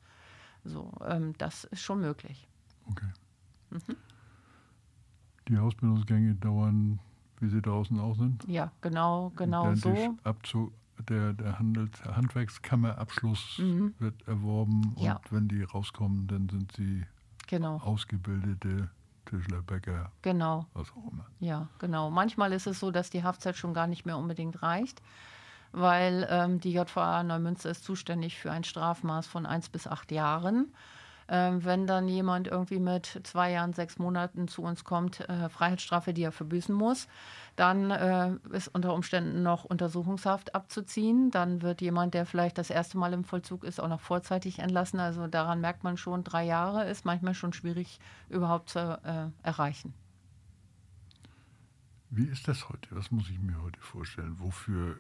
So, 0.64 0.92
ähm, 1.04 1.34
das 1.40 1.64
ist 1.64 1.82
schon 1.82 2.00
möglich. 2.00 2.48
Okay. 2.92 3.08
Mhm. 3.72 3.96
Die 5.48 5.58
Ausbildungsgänge 5.58 6.36
dauern 6.36 7.00
wie 7.40 7.50
sie 7.50 7.62
draußen 7.62 8.00
auch 8.00 8.16
sind? 8.16 8.46
Ja, 8.48 8.72
genau, 8.82 9.32
genau 9.36 9.74
so. 9.74 10.16
Abzug, 10.24 10.74
der, 11.10 11.34
der 11.34 11.58
Handels 11.58 12.04
Handwerkskammerabschluss 12.06 13.58
mhm. 13.58 13.96
wird 13.98 14.28
erworben 14.28 14.96
ja. 14.98 15.16
und 15.16 15.32
wenn 15.32 15.48
die 15.48 15.64
rauskommen, 15.64 16.28
dann 16.28 16.50
sind 16.50 16.72
sie 16.74 17.04
genau. 17.48 17.78
ausgebildete 17.78 18.92
Tischler, 19.26 19.62
Bäcker, 19.62 20.12
genau. 20.22 20.66
was 20.74 20.92
auch 20.92 21.12
immer. 21.12 21.26
Ja, 21.40 21.68
genau. 21.80 22.10
Manchmal 22.10 22.54
ist 22.54 22.68
es 22.68 22.80
so, 22.80 22.92
dass 22.92 23.10
die 23.10 23.24
Haftzeit 23.24 23.58
schon 23.58 23.74
gar 23.74 23.88
nicht 23.88 24.06
mehr 24.06 24.18
unbedingt 24.18 24.62
reicht, 24.62 25.02
weil 25.72 26.28
ähm, 26.30 26.60
die 26.60 26.74
JVA 26.74 27.24
Neumünster 27.24 27.70
ist 27.70 27.84
zuständig 27.84 28.38
für 28.38 28.52
ein 28.52 28.64
Strafmaß 28.64 29.28
von 29.28 29.46
eins 29.46 29.70
bis 29.70 29.88
acht 29.88 30.12
Jahren. 30.12 30.74
Ähm, 31.28 31.64
wenn 31.66 31.88
dann 31.88 32.08
jemand 32.08 32.48
irgendwie 32.48 32.80
mit 32.80 33.20
zwei 33.24 33.52
Jahren, 33.52 33.74
sechs 33.74 33.98
Monaten 33.98 34.48
zu 34.48 34.62
uns 34.62 34.84
kommt, 34.84 35.28
äh, 35.28 35.50
Freiheitsstrafe, 35.50 36.14
die 36.14 36.24
er 36.24 36.32
verbüßen 36.32 36.74
muss, 36.74 37.08
dann 37.56 37.90
äh, 37.90 38.36
ist 38.52 38.68
unter 38.68 38.94
Umständen 38.94 39.42
noch 39.42 39.66
Untersuchungshaft 39.66 40.54
abzuziehen. 40.54 41.32
Dann 41.32 41.62
wird 41.62 41.82
jemand, 41.82 42.14
der 42.14 42.26
vielleicht 42.26 42.58
das 42.58 42.70
erste 42.70 42.98
Mal 42.98 43.14
im 43.14 43.24
Vollzug 43.24 43.64
ist, 43.64 43.80
auch 43.80 43.88
noch 43.88 44.02
vorzeitig 44.02 44.60
entlassen. 44.60 45.00
Also 45.00 45.28
daran 45.28 45.62
merkt 45.62 45.84
man 45.84 45.98
schon, 45.98 46.24
drei 46.24 46.46
Jahre 46.46 46.88
ist 46.88 47.06
manchmal 47.06 47.34
schon 47.34 47.54
schwierig 47.54 48.00
überhaupt 48.30 48.70
zu 48.70 48.80
äh, 48.80 49.48
erreichen. 49.48 49.94
Wie 52.12 52.26
ist 52.26 52.48
das 52.48 52.70
heute? 52.70 52.88
Was 52.92 53.12
muss 53.12 53.30
ich 53.30 53.40
mir 53.40 53.62
heute 53.62 53.80
vorstellen? 53.82 54.36
Wofür 54.40 54.98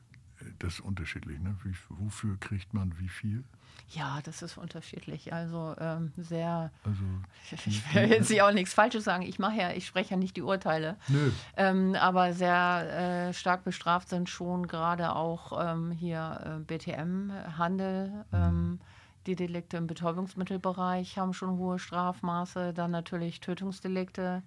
das 0.59 0.75
ist 0.75 0.79
unterschiedlich. 0.81 1.39
Ne? 1.39 1.55
Wie, 1.63 1.75
wofür 1.89 2.37
kriegt 2.39 2.73
man 2.73 2.97
wie 2.99 3.09
viel? 3.09 3.43
Ja, 3.89 4.19
das 4.23 4.41
ist 4.41 4.57
unterschiedlich. 4.57 5.31
Also 5.31 5.75
ähm, 5.79 6.11
sehr. 6.17 6.71
Also, 6.83 7.59
ich 7.65 7.95
will 7.95 8.09
jetzt 8.09 8.29
hier 8.29 8.45
auch 8.47 8.51
nichts 8.51 8.73
Falsches 8.73 9.03
sagen. 9.03 9.23
Ich 9.23 9.39
mache 9.39 9.55
ja, 9.55 9.71
ich 9.71 9.85
spreche 9.85 10.11
ja 10.11 10.17
nicht 10.17 10.35
die 10.35 10.41
Urteile. 10.41 10.97
Nö. 11.07 11.31
Ähm, 11.55 11.95
aber 11.95 12.33
sehr 12.33 13.27
äh, 13.29 13.33
stark 13.33 13.63
bestraft 13.63 14.09
sind 14.09 14.29
schon 14.29 14.67
gerade 14.67 15.15
auch 15.15 15.53
ähm, 15.61 15.91
hier 15.91 16.41
äh, 16.43 16.59
BTM-Handel. 16.59 18.07
Mhm. 18.09 18.23
Ähm, 18.33 18.79
die 19.27 19.35
Delikte 19.35 19.77
im 19.77 19.87
Betäubungsmittelbereich 19.87 21.17
haben 21.17 21.33
schon 21.33 21.57
hohe 21.57 21.79
Strafmaße. 21.79 22.73
Dann 22.73 22.91
natürlich 22.91 23.39
Tötungsdelikte, 23.39 24.43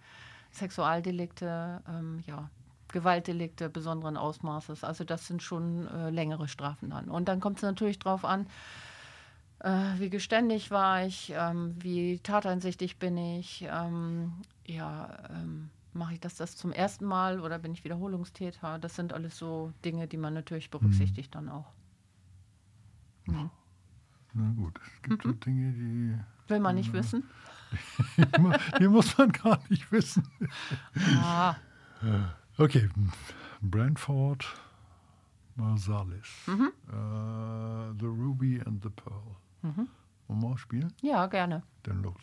Sexualdelikte. 0.53 1.83
Ähm, 1.88 2.23
ja, 2.27 2.49
Gewaltdelikte 2.88 3.69
besonderen 3.69 4.17
Ausmaßes. 4.17 4.83
Also 4.83 5.05
das 5.05 5.27
sind 5.27 5.43
schon 5.43 5.88
äh, 5.88 6.11
längere 6.11 6.49
Strafen 6.49 6.91
dann. 6.91 7.09
Und 7.09 7.29
dann 7.29 7.41
kommt 7.41 7.59
es 7.59 7.62
natürlich 7.62 7.99
darauf 7.99 8.25
an, 8.25 8.47
äh, 9.61 9.99
wie 9.99 10.11
geständig 10.11 10.71
war 10.71 11.05
ich, 11.05 11.33
ähm, 11.35 11.75
wie 11.81 12.18
tateinsichtig 12.21 12.99
bin 12.99 13.16
ich, 13.16 13.66
ähm, 13.71 14.33
ja, 14.66 15.16
ähm, 15.31 15.71
mache 15.92 16.14
ich 16.14 16.21
das, 16.21 16.37
das 16.37 16.57
zum 16.57 16.73
ersten 16.73 17.05
Mal 17.05 17.40
oder 17.40 17.59
bin 17.59 17.73
ich 17.73 17.85
Wiederholungstäter? 17.85 18.79
Das 18.79 18.94
sind 18.94 19.12
alles 19.12 19.37
so 19.37 19.73
Dinge, 19.85 20.07
die 20.07 20.16
man 20.16 20.35
natürlich 20.35 20.71
berücksichtigt 20.71 21.35
mhm. 21.35 21.38
dann 21.38 21.49
auch. 21.49 21.73
Mhm. 23.27 23.51
Na 24.35 24.53
gut, 24.53 24.79
es 24.94 25.03
gibt 25.03 25.25
mhm. 25.25 25.31
so 25.31 25.35
Dinge, 25.37 25.73
die... 25.73 26.18
Will 26.49 26.61
man 26.61 26.77
nicht 26.77 26.92
wissen? 26.92 27.25
die 28.79 28.88
muss 28.88 29.18
man 29.18 29.31
gar 29.33 29.61
nicht 29.68 29.90
wissen. 29.92 30.27
Ah. 31.23 31.57
Ja. 32.03 32.35
Okay, 32.57 32.88
Brentford 33.61 34.47
Marsalis. 35.57 36.29
Mhm. 36.47 36.73
Uh, 36.88 37.92
the 37.99 38.07
Ruby 38.07 38.61
and 38.64 38.83
the 38.83 38.90
Pearl. 38.90 39.37
Mhm. 39.62 39.88
Wollen 40.29 40.40
wir 40.42 40.59
spielen? 40.59 40.92
Ja, 41.03 41.27
gerne. 41.27 41.62
Dann 41.83 42.03
los. 42.03 42.23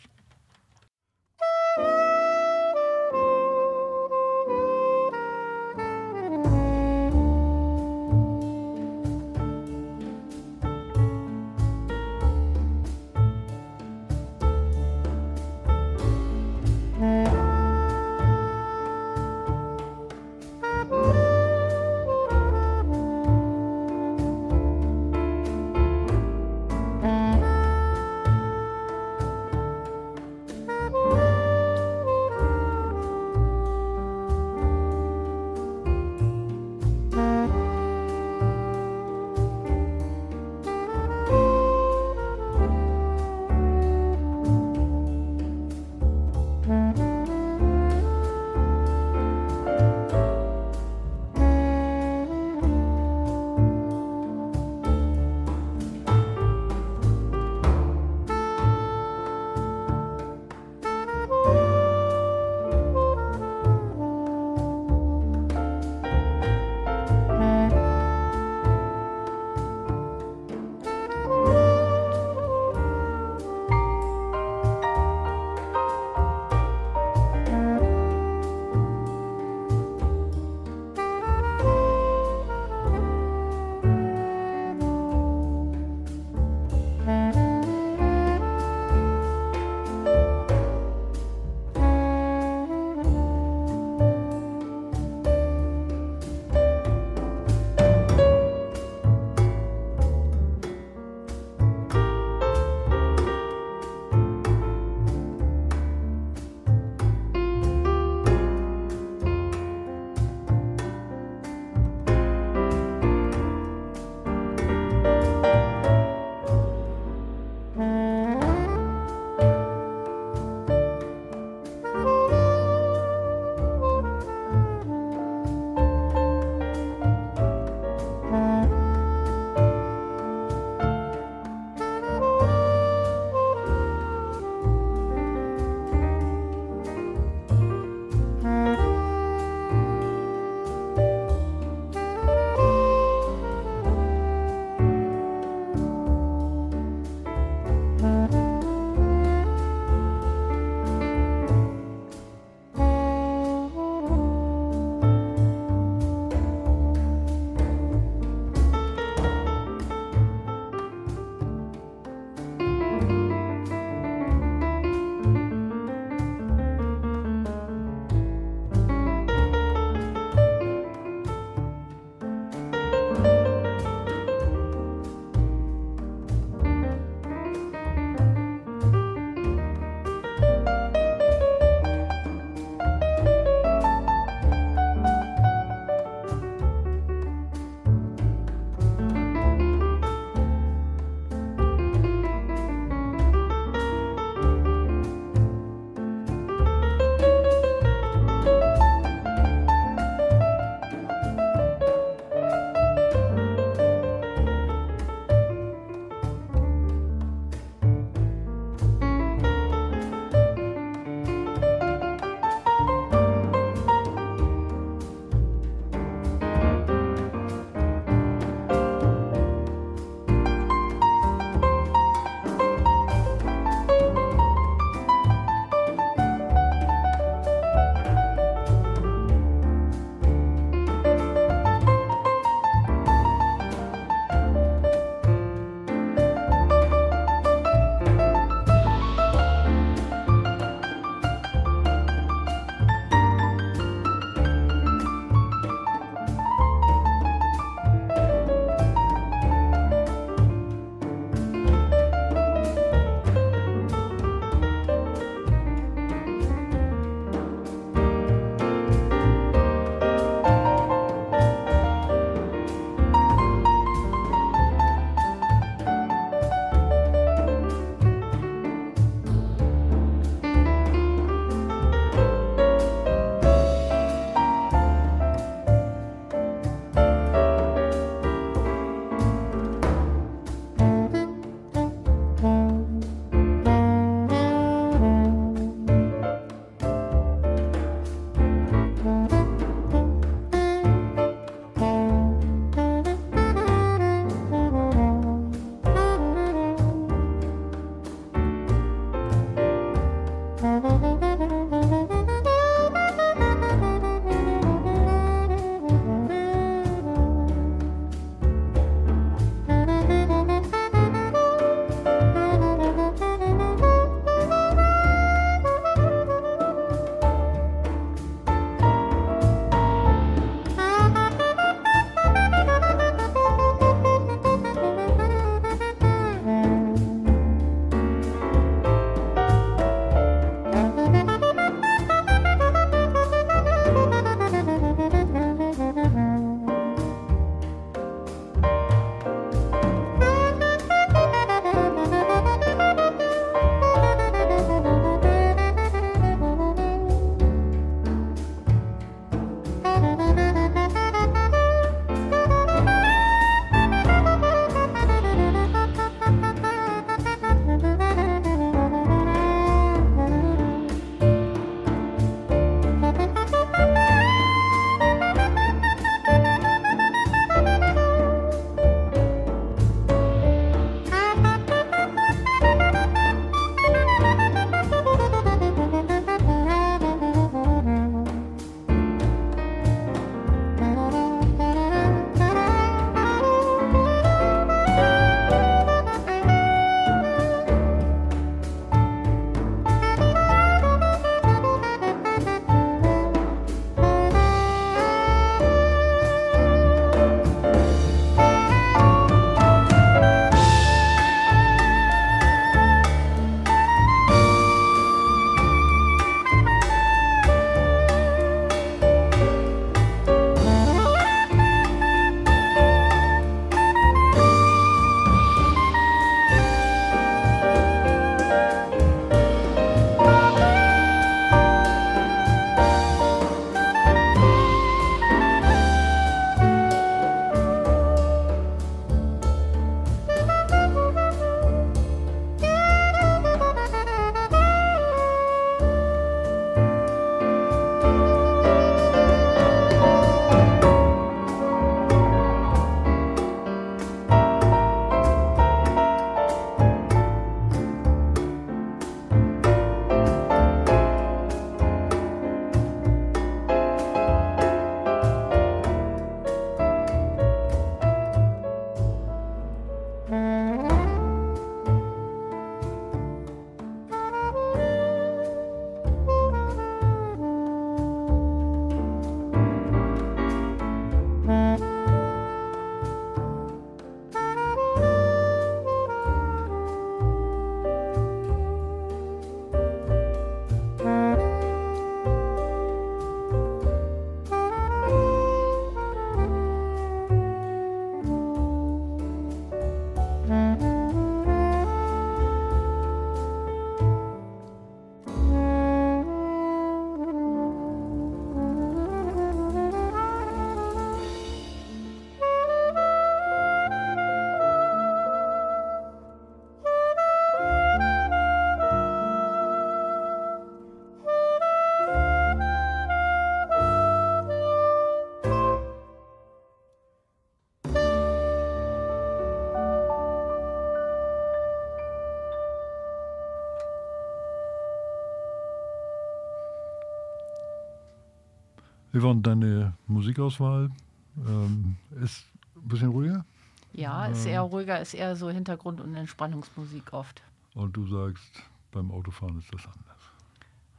Yvonne, 529.16 529.40
deine 529.40 529.94
Musikauswahl 530.06 530.90
ähm, 531.38 531.96
ist 532.22 532.44
ein 532.76 532.88
bisschen 532.88 533.08
ruhiger? 533.08 533.44
Ja, 533.92 534.26
ist 534.26 534.44
eher 534.44 534.60
ruhiger, 534.60 535.00
ist 535.00 535.14
eher 535.14 535.36
so 535.36 535.48
Hintergrund- 535.48 536.00
und 536.00 536.14
Entspannungsmusik 536.14 537.12
oft. 537.12 537.42
Und 537.74 537.96
du 537.96 538.06
sagst, 538.06 538.62
beim 538.92 539.10
Autofahren 539.10 539.58
ist 539.58 539.72
das 539.72 539.86
anders. 539.86 540.06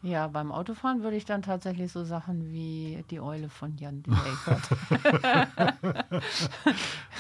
Ja, 0.02 0.28
beim 0.28 0.52
Autofahren 0.52 1.04
würde 1.04 1.18
ich 1.18 1.26
dann 1.26 1.42
tatsächlich 1.42 1.92
so 1.92 2.04
Sachen 2.04 2.52
wie 2.52 3.04
die 3.10 3.20
Eule 3.20 3.50
von 3.50 3.76
Jan 3.78 4.02
Delay. 4.04 4.18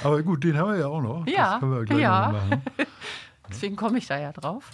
Aber 0.03 0.23
gut, 0.23 0.43
den 0.43 0.57
haben 0.57 0.71
wir 0.71 0.79
ja 0.79 0.87
auch 0.87 1.01
noch. 1.01 1.27
Ja, 1.27 1.51
das 1.51 1.59
können 1.59 1.71
wir 1.73 1.85
gleich 1.85 1.99
ja. 1.99 2.31
machen. 2.31 2.61
Deswegen 3.49 3.75
komme 3.75 3.97
ich 3.99 4.07
da 4.07 4.17
ja 4.17 4.31
drauf. 4.31 4.69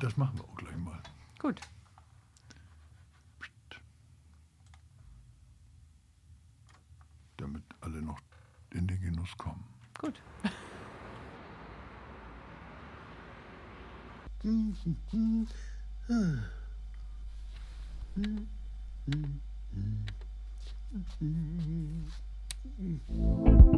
Das 0.00 0.16
machen 0.16 0.38
wir 0.38 0.47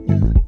Mm-hmm. 0.09 0.40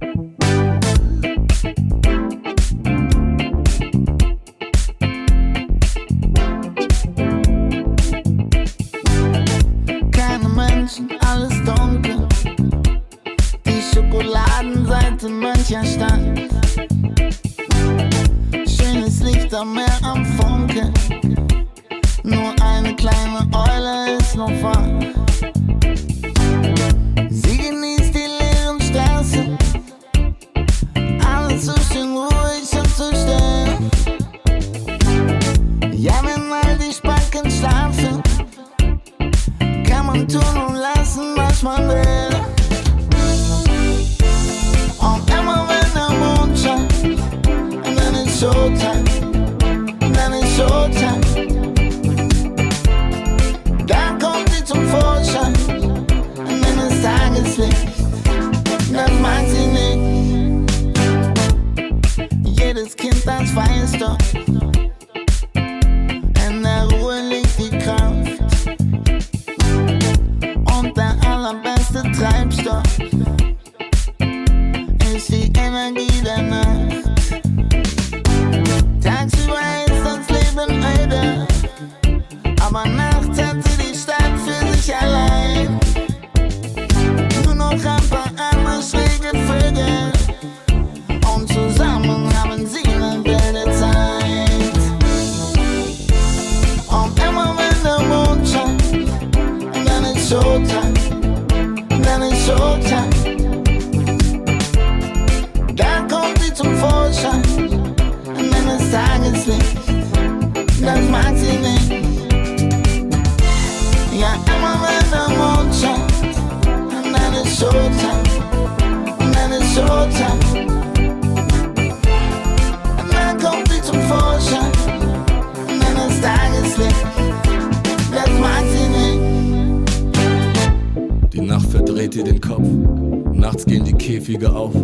Die 134.33 134.39
Käfige 134.39 134.55
auf. 134.55 134.75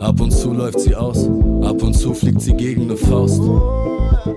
Ab 0.00 0.20
und 0.20 0.30
zu 0.30 0.52
läuft 0.52 0.80
sie 0.80 0.94
aus, 0.94 1.28
ab 1.62 1.82
und 1.82 1.94
zu 1.94 2.14
fliegt 2.14 2.40
sie 2.40 2.54
gegen 2.54 2.82
eine 2.82 2.96
Faust. 2.96 3.40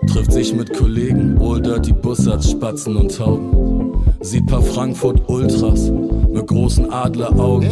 Trifft 0.07 0.31
sich 0.31 0.53
mit 0.53 0.73
Kollegen, 0.73 1.37
Old 1.39 1.65
Dirty 1.65 1.93
Bussards, 1.93 2.51
Spatzen 2.51 2.95
und 2.95 3.15
Tauben. 3.15 3.93
Sieht 4.21 4.45
paar 4.47 4.61
Frankfurt 4.61 5.21
Ultras 5.27 5.91
großen 6.49 6.91
Adleraugen. 6.91 7.69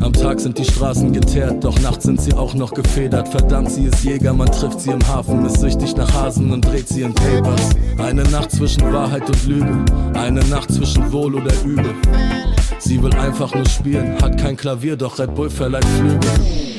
Am 0.00 0.12
Tag 0.12 0.40
sind 0.40 0.58
die 0.58 0.64
Straßen 0.64 1.12
geteert, 1.12 1.62
doch 1.62 1.78
nachts 1.80 2.04
sind 2.04 2.20
sie 2.20 2.34
auch 2.34 2.52
noch 2.54 2.74
gefedert. 2.74 3.28
Verdammt, 3.28 3.70
sie 3.70 3.84
ist 3.84 4.02
Jäger, 4.02 4.32
man 4.32 4.50
trifft 4.50 4.80
sie 4.80 4.90
im 4.90 5.06
Hafen, 5.06 5.46
ist 5.46 5.60
süchtig 5.60 5.96
nach 5.96 6.12
Hasen 6.12 6.50
und 6.50 6.64
dreht 6.64 6.88
sie 6.88 7.02
in 7.02 7.14
Papers. 7.14 7.70
Eine 7.98 8.24
Nacht 8.24 8.50
zwischen 8.50 8.92
Wahrheit 8.92 9.28
und 9.28 9.46
Lüge, 9.46 9.84
eine 10.14 10.40
Nacht 10.46 10.72
zwischen 10.72 11.12
Wohl 11.12 11.36
oder 11.36 11.52
Übel. 11.64 11.94
Sie 12.80 13.00
will 13.00 13.14
einfach 13.14 13.54
nur 13.54 13.66
spielen, 13.66 14.20
hat 14.20 14.36
kein 14.36 14.56
Klavier, 14.56 14.96
doch 14.96 15.20
Red 15.20 15.34
Bull 15.36 15.48
verleiht 15.48 15.84
Flügel. 15.84 16.69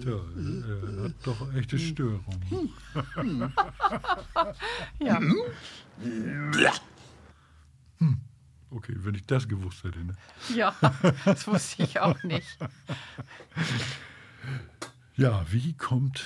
Tja, 0.00 0.20
er 0.96 1.04
hat 1.04 1.14
doch 1.24 1.54
echte 1.54 1.78
Störungen. 1.78 2.72
Ja. 5.00 6.72
Okay, 8.70 8.94
wenn 8.98 9.14
ich 9.14 9.24
das 9.26 9.46
gewusst 9.48 9.84
hätte. 9.84 10.00
Ne? 10.04 10.14
ja, 10.54 10.74
das 11.24 11.46
wusste 11.46 11.84
ich 11.84 12.00
auch 12.00 12.20
nicht. 12.24 12.58
Ja, 15.16 15.44
wie 15.50 15.72
kommt 15.74 16.24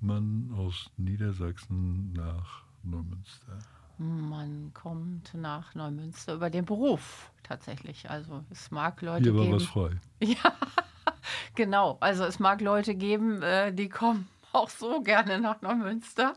man 0.00 0.52
aus 0.54 0.90
Niedersachsen 0.96 2.12
nach 2.12 2.64
Neumünster? 2.82 3.58
Man 4.02 4.72
kommt 4.74 5.32
nach 5.34 5.74
Neumünster 5.76 6.34
über 6.34 6.50
den 6.50 6.64
Beruf 6.64 7.30
tatsächlich. 7.44 8.10
Also 8.10 8.42
es 8.50 8.70
mag 8.70 9.00
Leute 9.00 9.24
Hier 9.24 9.34
war 9.36 9.44
geben. 9.44 9.56
was 9.56 9.64
frei. 9.64 9.90
Ja, 10.20 10.52
genau. 11.54 11.98
Also 12.00 12.24
es 12.24 12.38
mag 12.38 12.60
Leute 12.60 12.94
geben, 12.94 13.42
äh, 13.42 13.72
die 13.72 13.88
kommen 13.88 14.28
auch 14.52 14.70
so 14.70 15.00
gerne 15.02 15.40
nach 15.40 15.62
Neumünster. 15.62 16.34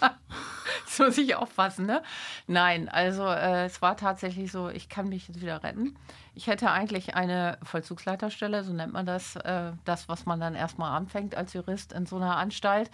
das 0.00 0.98
muss 0.98 1.18
ich 1.18 1.34
aufpassen, 1.34 1.86
ne? 1.86 2.02
Nein, 2.46 2.88
also 2.88 3.26
äh, 3.26 3.64
es 3.66 3.82
war 3.82 3.96
tatsächlich 3.96 4.52
so, 4.52 4.68
ich 4.68 4.88
kann 4.88 5.08
mich 5.08 5.28
jetzt 5.28 5.40
wieder 5.40 5.62
retten. 5.62 5.96
Ich 6.34 6.46
hätte 6.46 6.70
eigentlich 6.70 7.14
eine 7.14 7.58
Vollzugsleiterstelle, 7.62 8.62
so 8.64 8.72
nennt 8.72 8.92
man 8.92 9.06
das, 9.06 9.36
äh, 9.36 9.72
das, 9.84 10.08
was 10.08 10.26
man 10.26 10.40
dann 10.40 10.54
erstmal 10.54 10.96
anfängt 10.96 11.36
als 11.36 11.52
Jurist 11.52 11.92
in 11.92 12.06
so 12.06 12.16
einer 12.16 12.36
Anstalt 12.36 12.90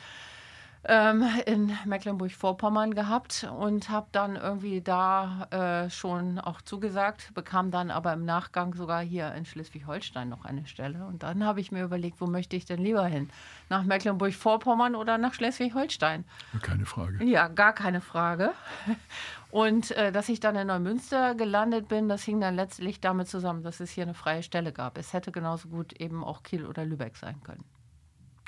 ähm, 0.85 1.25
in 1.47 1.77
Mecklenburg-Vorpommern 1.85 2.95
gehabt 2.95 3.47
und 3.59 3.91
habe 3.91 4.07
dann 4.13 4.37
irgendwie 4.37 4.81
da 4.81 5.47
äh, 5.51 5.91
schon 5.91 6.39
auch 6.39 6.63
zugesagt, 6.63 7.35
bekam 7.35 7.71
dann 7.71 7.91
aber 7.91 8.13
im 8.13 8.25
Nachgang 8.25 8.75
sogar 8.75 9.03
hier 9.03 9.35
in 9.35 9.45
Schleswig-Holstein 9.45 10.29
noch 10.29 10.45
eine 10.45 10.67
Stelle. 10.67 11.05
Und 11.05 11.23
dann 11.23 11.45
habe 11.45 11.61
ich 11.61 11.71
mir 11.71 11.85
überlegt, 11.85 12.21
wo 12.21 12.27
möchte 12.27 12.57
ich 12.57 12.65
denn 12.65 12.81
lieber 12.81 13.05
hin? 13.05 13.29
Nach 13.69 13.85
Mecklenburg-Vorpommern 13.85 14.95
oder 14.95 15.19
nach 15.19 15.35
Schleswig-Holstein? 15.35 16.25
Keine 16.63 16.87
Frage. 16.87 17.23
Ja, 17.25 17.49
gar 17.49 17.75
keine 17.75 18.01
Frage. 18.01 18.53
Und 19.51 19.91
äh, 19.93 20.13
dass 20.13 20.29
ich 20.29 20.41
dann 20.41 20.55
in 20.55 20.69
Neumünster 20.69 21.35
gelandet 21.35 21.89
bin, 21.89 22.09
das 22.09 22.23
hing 22.23 22.41
dann 22.41 22.55
letztlich 22.55 23.01
damit 23.01 23.29
zusammen, 23.29 23.65
dass 23.65 23.81
es 23.81 23.91
hier 23.91 24.05
eine 24.05 24.15
freie 24.15 24.45
Stelle 24.45 24.73
gab. 24.73 24.97
Es 24.97 25.13
hätte 25.13 25.33
genauso 25.33 25.69
gut 25.69 25.93
eben 25.95 26.23
auch 26.23 26.45
Kiel 26.45 26.65
oder 26.65 26.85
Lübeck 26.85 27.17
sein 27.17 27.43
können. 27.43 27.65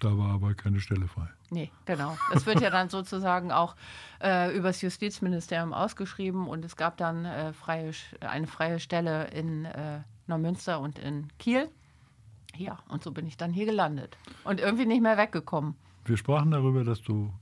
Da 0.03 0.19
war 0.19 0.31
aber 0.33 0.55
keine 0.55 0.81
Stelle 0.81 1.07
frei. 1.07 1.29
Nee, 1.51 1.71
genau. 1.85 2.19
Das 2.33 2.45
wird 2.45 2.61
ja 2.61 2.71
dann 2.71 2.89
sozusagen 2.89 3.53
auch 3.53 3.77
äh, 4.21 4.53
übers 4.57 4.83
Justizministerium 4.83 5.73
ausgeschrieben 5.73 6.49
und 6.49 6.65
es 6.65 6.75
gab 6.75 6.97
dann 6.97 7.25
äh, 7.25 7.53
freie, 7.53 7.93
eine 8.21 8.49
freie 8.49 8.81
Stelle 8.81 9.29
in 9.29 9.65
äh, 9.65 10.01
Neumünster 10.27 10.81
und 10.81 10.99
in 10.99 11.29
Kiel. 11.39 11.69
Ja, 12.57 12.81
und 12.89 13.05
so 13.05 13.13
bin 13.13 13.29
ich 13.29 13.37
dann 13.37 13.53
hier 13.53 13.65
gelandet 13.65 14.19
und 14.43 14.59
irgendwie 14.59 14.87
nicht 14.87 15.03
mehr 15.03 15.17
weggekommen. 15.17 15.77
Wir 16.05 16.17
sprachen 16.17 16.51
darüber, 16.51 16.83
dass 16.83 17.01
du 17.01 17.33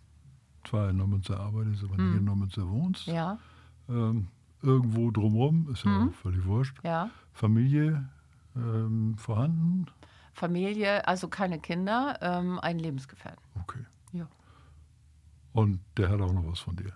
zwar 0.68 0.90
in 0.90 0.98
Neumünster 0.98 1.40
arbeitest, 1.40 1.84
aber 1.84 1.96
nicht 1.96 2.18
in 2.18 2.24
Neumünster 2.24 2.68
wohnst. 2.68 3.06
Hm. 3.06 3.14
Ja, 3.14 3.38
Ähm, 3.88 4.28
irgendwo 4.60 5.10
drumherum, 5.10 5.70
ist 5.72 5.86
ja 5.86 6.08
auch 6.08 6.12
völlig 6.12 6.44
wurscht. 6.44 6.76
ja. 6.84 7.08
Familie 7.32 8.06
ähm, 8.54 9.14
vorhanden? 9.16 9.86
Familie, 10.32 11.06
also 11.06 11.28
keine 11.28 11.58
Kinder, 11.58 12.18
ähm, 12.20 12.58
ein 12.60 12.78
Lebensgefährten. 12.78 13.42
Okay. 13.60 13.84
Ja. 14.12 14.28
Und 15.52 15.80
der 15.96 16.08
hat 16.08 16.20
auch 16.20 16.32
noch 16.32 16.46
was 16.46 16.60
von 16.60 16.76
dir. 16.76 16.92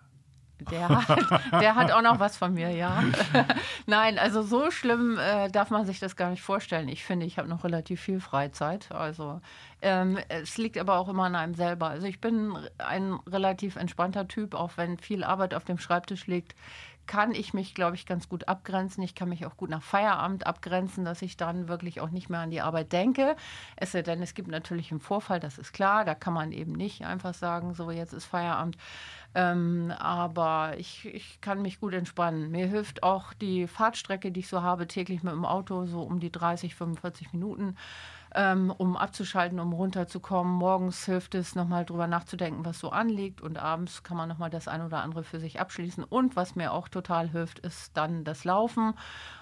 Der 0.70 0.88
hat, 0.88 1.52
der 1.60 1.74
hat 1.74 1.90
auch 1.90 2.02
noch 2.02 2.20
was 2.20 2.36
von 2.36 2.54
mir, 2.54 2.70
ja. 2.70 3.02
Nein, 3.86 4.18
also 4.18 4.42
so 4.42 4.70
schlimm 4.70 5.18
äh, 5.18 5.50
darf 5.50 5.70
man 5.70 5.84
sich 5.84 5.98
das 5.98 6.16
gar 6.16 6.30
nicht 6.30 6.42
vorstellen. 6.42 6.88
Ich 6.88 7.04
finde, 7.04 7.26
ich 7.26 7.38
habe 7.38 7.48
noch 7.48 7.64
relativ 7.64 8.00
viel 8.00 8.20
Freizeit. 8.20 8.92
Also 8.92 9.40
ähm, 9.82 10.18
es 10.28 10.56
liegt 10.56 10.78
aber 10.78 10.98
auch 10.98 11.08
immer 11.08 11.24
an 11.24 11.34
einem 11.34 11.54
selber. 11.54 11.88
Also 11.88 12.06
ich 12.06 12.20
bin 12.20 12.56
ein 12.78 13.14
relativ 13.26 13.76
entspannter 13.76 14.28
Typ, 14.28 14.54
auch 14.54 14.72
wenn 14.76 14.98
viel 14.98 15.24
Arbeit 15.24 15.54
auf 15.54 15.64
dem 15.64 15.78
Schreibtisch 15.78 16.26
liegt 16.26 16.54
kann 17.06 17.32
ich 17.32 17.54
mich, 17.54 17.74
glaube 17.74 17.96
ich, 17.96 18.06
ganz 18.06 18.28
gut 18.28 18.48
abgrenzen. 18.48 19.02
Ich 19.02 19.14
kann 19.14 19.28
mich 19.28 19.46
auch 19.46 19.56
gut 19.56 19.70
nach 19.70 19.82
Feierabend 19.82 20.46
abgrenzen, 20.46 21.04
dass 21.04 21.22
ich 21.22 21.36
dann 21.36 21.68
wirklich 21.68 22.00
auch 22.00 22.10
nicht 22.10 22.30
mehr 22.30 22.40
an 22.40 22.50
die 22.50 22.60
Arbeit 22.60 22.92
denke. 22.92 23.36
Es 23.76 23.92
sei 23.92 24.02
denn, 24.02 24.22
es 24.22 24.34
gibt 24.34 24.48
natürlich 24.48 24.90
einen 24.90 25.00
Vorfall, 25.00 25.40
das 25.40 25.58
ist 25.58 25.72
klar. 25.72 26.04
Da 26.04 26.14
kann 26.14 26.34
man 26.34 26.52
eben 26.52 26.72
nicht 26.72 27.04
einfach 27.04 27.34
sagen, 27.34 27.74
so 27.74 27.90
jetzt 27.90 28.12
ist 28.12 28.24
Feierabend. 28.24 28.76
Ähm, 29.34 29.92
aber 29.98 30.74
ich, 30.78 31.06
ich 31.06 31.40
kann 31.40 31.60
mich 31.62 31.80
gut 31.80 31.94
entspannen. 31.94 32.50
Mir 32.50 32.66
hilft 32.66 33.02
auch 33.02 33.32
die 33.34 33.66
Fahrtstrecke, 33.66 34.30
die 34.30 34.40
ich 34.40 34.48
so 34.48 34.62
habe, 34.62 34.86
täglich 34.86 35.22
mit 35.22 35.32
dem 35.32 35.44
Auto, 35.44 35.86
so 35.86 36.02
um 36.02 36.20
die 36.20 36.30
30, 36.30 36.74
45 36.74 37.32
Minuten 37.32 37.76
ähm, 38.34 38.72
um 38.76 38.96
abzuschalten, 38.96 39.60
um 39.60 39.72
runterzukommen. 39.72 40.52
Morgens 40.52 41.04
hilft 41.06 41.34
es, 41.34 41.54
nochmal 41.54 41.84
drüber 41.84 42.06
nachzudenken, 42.06 42.64
was 42.64 42.78
so 42.78 42.90
anliegt. 42.90 43.40
Und 43.40 43.58
abends 43.58 44.02
kann 44.02 44.16
man 44.16 44.28
nochmal 44.28 44.50
das 44.50 44.68
ein 44.68 44.82
oder 44.82 45.02
andere 45.02 45.22
für 45.22 45.40
sich 45.40 45.60
abschließen. 45.60 46.04
Und 46.04 46.36
was 46.36 46.56
mir 46.56 46.72
auch 46.72 46.88
total 46.88 47.28
hilft, 47.28 47.60
ist 47.60 47.96
dann 47.96 48.24
das 48.24 48.44
Laufen. 48.44 48.94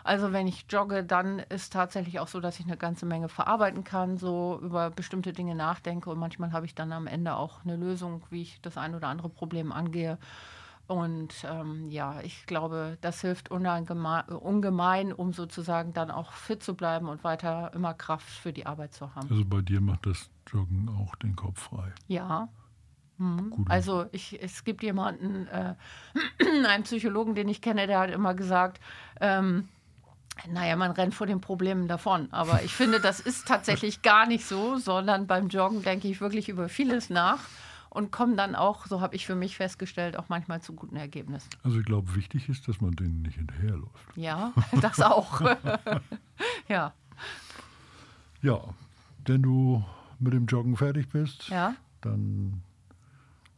Also 0.04 0.32
wenn 0.32 0.46
ich 0.46 0.66
jogge, 0.68 1.04
dann 1.04 1.38
ist 1.38 1.72
tatsächlich 1.72 2.20
auch 2.20 2.28
so, 2.28 2.40
dass 2.40 2.60
ich 2.60 2.66
eine 2.66 2.76
ganze 2.76 3.06
Menge 3.06 3.28
verarbeiten 3.28 3.84
kann, 3.84 4.18
so 4.18 4.60
über 4.62 4.90
bestimmte 4.90 5.32
Dinge 5.32 5.54
nachdenke. 5.54 6.10
Und 6.10 6.18
manchmal 6.18 6.52
habe 6.52 6.66
ich 6.66 6.74
dann 6.74 6.92
am 6.92 7.06
Ende 7.06 7.34
auch 7.34 7.64
eine 7.64 7.76
Lösung, 7.76 8.22
wie 8.30 8.42
ich 8.42 8.60
das 8.60 8.76
ein 8.76 8.94
oder 8.94 9.08
andere 9.08 9.28
Problem 9.28 9.72
angehe. 9.72 10.18
Und 10.92 11.32
ähm, 11.44 11.90
ja, 11.90 12.20
ich 12.22 12.44
glaube, 12.44 12.98
das 13.00 13.22
hilft 13.22 13.50
ungemein, 13.50 14.24
ungemein, 14.28 15.12
um 15.14 15.32
sozusagen 15.32 15.94
dann 15.94 16.10
auch 16.10 16.32
fit 16.32 16.62
zu 16.62 16.74
bleiben 16.74 17.08
und 17.08 17.24
weiter 17.24 17.72
immer 17.74 17.94
Kraft 17.94 18.28
für 18.28 18.52
die 18.52 18.66
Arbeit 18.66 18.92
zu 18.92 19.14
haben. 19.14 19.26
Also 19.30 19.42
bei 19.46 19.62
dir 19.62 19.80
macht 19.80 20.04
das 20.04 20.28
Joggen 20.52 20.90
auch 20.90 21.16
den 21.16 21.34
Kopf 21.34 21.70
frei. 21.70 21.92
Ja. 22.08 22.50
Mhm. 23.16 23.50
Gut. 23.50 23.70
Also 23.70 24.04
ich, 24.12 24.38
es 24.42 24.64
gibt 24.64 24.82
jemanden, 24.82 25.46
äh, 25.46 25.74
einen 26.68 26.82
Psychologen, 26.82 27.34
den 27.34 27.48
ich 27.48 27.62
kenne, 27.62 27.86
der 27.86 28.00
hat 28.00 28.10
immer 28.10 28.34
gesagt, 28.34 28.78
ähm, 29.18 29.68
naja, 30.46 30.76
man 30.76 30.90
rennt 30.90 31.14
vor 31.14 31.26
den 31.26 31.40
Problemen 31.40 31.88
davon. 31.88 32.28
Aber 32.32 32.62
ich 32.62 32.74
finde, 32.74 33.00
das 33.00 33.18
ist 33.18 33.48
tatsächlich 33.48 34.02
gar 34.02 34.26
nicht 34.26 34.44
so, 34.44 34.76
sondern 34.76 35.26
beim 35.26 35.48
Joggen 35.48 35.82
denke 35.82 36.06
ich 36.08 36.20
wirklich 36.20 36.50
über 36.50 36.68
vieles 36.68 37.08
nach 37.08 37.40
und 37.92 38.10
komme 38.10 38.36
dann 38.36 38.54
auch, 38.54 38.86
so 38.86 39.02
habe 39.02 39.14
ich 39.14 39.26
für 39.26 39.34
mich 39.34 39.56
festgestellt, 39.56 40.16
auch 40.16 40.28
manchmal 40.28 40.62
zu 40.62 40.72
guten 40.72 40.96
Ergebnissen. 40.96 41.50
Also 41.62 41.78
ich 41.78 41.84
glaube, 41.84 42.14
wichtig 42.14 42.48
ist, 42.48 42.66
dass 42.66 42.80
man 42.80 42.92
denen 42.92 43.20
nicht 43.20 43.36
hinterherläuft. 43.36 44.16
Ja, 44.16 44.52
das 44.80 45.00
auch. 45.00 45.40
ja, 46.68 46.94
Ja, 48.40 48.60
wenn 49.26 49.42
du 49.42 49.84
mit 50.18 50.32
dem 50.32 50.46
Joggen 50.46 50.76
fertig 50.76 51.10
bist, 51.10 51.48
ja. 51.48 51.74
dann 52.00 52.62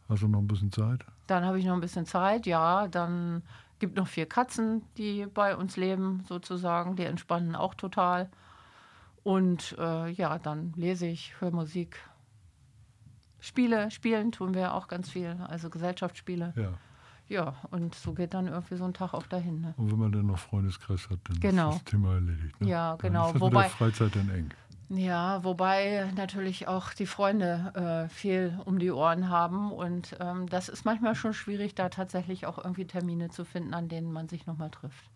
hast 0.08 0.22
du 0.22 0.28
noch 0.28 0.40
ein 0.40 0.48
bisschen 0.48 0.72
Zeit. 0.72 1.04
Dann 1.28 1.44
habe 1.44 1.58
ich 1.60 1.64
noch 1.64 1.74
ein 1.74 1.80
bisschen 1.80 2.06
Zeit, 2.06 2.44
ja. 2.44 2.88
Dann 2.88 3.42
gibt 3.78 3.96
noch 3.96 4.08
vier 4.08 4.26
Katzen, 4.26 4.82
die 4.96 5.26
bei 5.26 5.56
uns 5.56 5.76
leben, 5.76 6.24
sozusagen. 6.28 6.96
Die 6.96 7.04
entspannen 7.04 7.54
auch 7.54 7.74
total. 7.74 8.30
Und 9.22 9.76
äh, 9.78 10.10
ja, 10.10 10.38
dann 10.38 10.72
lese 10.76 11.06
ich, 11.06 11.40
höre 11.40 11.52
Musik. 11.52 11.98
Spiele, 13.44 13.90
spielen 13.90 14.32
tun 14.32 14.54
wir 14.54 14.74
auch 14.74 14.88
ganz 14.88 15.10
viel, 15.10 15.36
also 15.48 15.68
Gesellschaftsspiele. 15.70 16.52
Ja. 16.56 16.72
Ja, 17.26 17.54
und 17.70 17.94
so 17.94 18.12
geht 18.12 18.34
dann 18.34 18.48
irgendwie 18.48 18.76
so 18.76 18.84
ein 18.84 18.92
Tag 18.92 19.14
auch 19.14 19.26
dahin. 19.26 19.62
Ne? 19.62 19.74
Und 19.78 19.90
wenn 19.90 19.98
man 19.98 20.12
dann 20.12 20.26
noch 20.26 20.38
Freundeskreis 20.38 21.08
hat, 21.08 21.18
dann 21.24 21.40
Genau. 21.40 21.70
ist 21.70 21.76
das 21.76 21.84
Thema 21.84 22.14
erledigt. 22.14 22.60
Ne? 22.60 22.68
Ja, 22.68 22.90
Dann 22.96 22.98
genau. 22.98 23.26
Ist 23.28 23.34
das 23.34 23.40
Wobei- 23.42 23.68
Freizeit 23.70 24.14
dann 24.16 24.28
eng. 24.30 24.50
Ja, 24.90 25.42
wobei 25.42 26.10
natürlich 26.14 26.68
auch 26.68 26.92
die 26.92 27.06
Freunde 27.06 28.04
äh, 28.06 28.08
viel 28.12 28.58
um 28.66 28.78
die 28.78 28.90
Ohren 28.90 29.30
haben. 29.30 29.72
Und 29.72 30.14
ähm, 30.20 30.46
das 30.50 30.68
ist 30.68 30.84
manchmal 30.84 31.14
schon 31.14 31.32
schwierig, 31.32 31.74
da 31.74 31.88
tatsächlich 31.88 32.44
auch 32.46 32.58
irgendwie 32.62 32.86
Termine 32.86 33.30
zu 33.30 33.46
finden, 33.46 33.72
an 33.72 33.88
denen 33.88 34.12
man 34.12 34.28
sich 34.28 34.46
nochmal 34.46 34.70
trifft. 34.70 35.10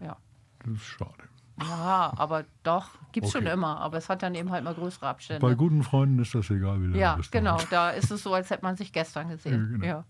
Ja. 0.00 0.16
Das 0.60 0.72
ist 0.72 0.84
schade. 0.84 1.12
Ja, 1.60 2.12
aber 2.16 2.44
doch, 2.62 2.88
gibt's 3.12 3.34
Okay. 3.34 3.44
schon 3.44 3.52
immer. 3.52 3.78
Aber 3.80 3.96
es 3.98 4.08
hat 4.08 4.22
dann 4.22 4.34
eben 4.34 4.50
halt 4.50 4.64
mal 4.64 4.74
größere 4.74 5.06
Abstände. 5.08 5.40
Bei 5.40 5.54
guten 5.54 5.82
Freunden 5.82 6.18
ist 6.20 6.34
das 6.34 6.50
egal, 6.50 6.80
wie 6.80 6.86
lange 6.86 6.98
ja, 6.98 7.16
das 7.16 7.30
genau. 7.30 7.56
dauert. 7.56 7.72
Da 7.72 7.90
ist 7.90 8.10
es 8.10 8.22
so, 8.22 8.32
als 8.34 8.50
hätte 8.50 8.62
man 8.64 8.76
sich 8.76 8.92
gestern 8.92 9.28
gesehen. 9.28 9.80
Ja, 9.82 10.04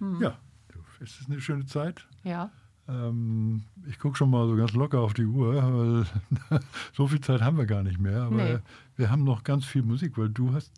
genau. 0.00 0.16
Ja, 0.20 0.20
Ja, 0.30 0.38
du, 0.72 0.78
es 1.00 1.20
ist 1.20 1.28
eine 1.30 1.40
schöne 1.40 1.66
Zeit. 1.66 2.06
ja. 2.24 2.50
Ähm, 2.90 3.64
ich 3.86 3.98
gucke 3.98 4.16
schon 4.16 4.30
mal 4.30 4.48
so 4.48 4.56
ganz 4.56 4.72
locker 4.72 5.00
auf 5.00 5.12
die 5.12 5.26
Uhr, 5.26 5.54
weil 6.50 6.60
so 6.94 7.06
viel 7.06 7.20
Zeit 7.20 7.42
haben 7.42 7.58
wir 7.58 7.66
gar 7.66 7.82
nicht 7.82 7.98
mehr. 8.00 8.22
Aber 8.22 8.34
Nee. 8.36 8.58
wir 8.96 9.10
haben 9.10 9.24
noch 9.24 9.44
ganz 9.44 9.66
viel 9.66 9.82
Musik, 9.82 10.16
weil 10.16 10.30
du 10.30 10.54
hast, 10.54 10.72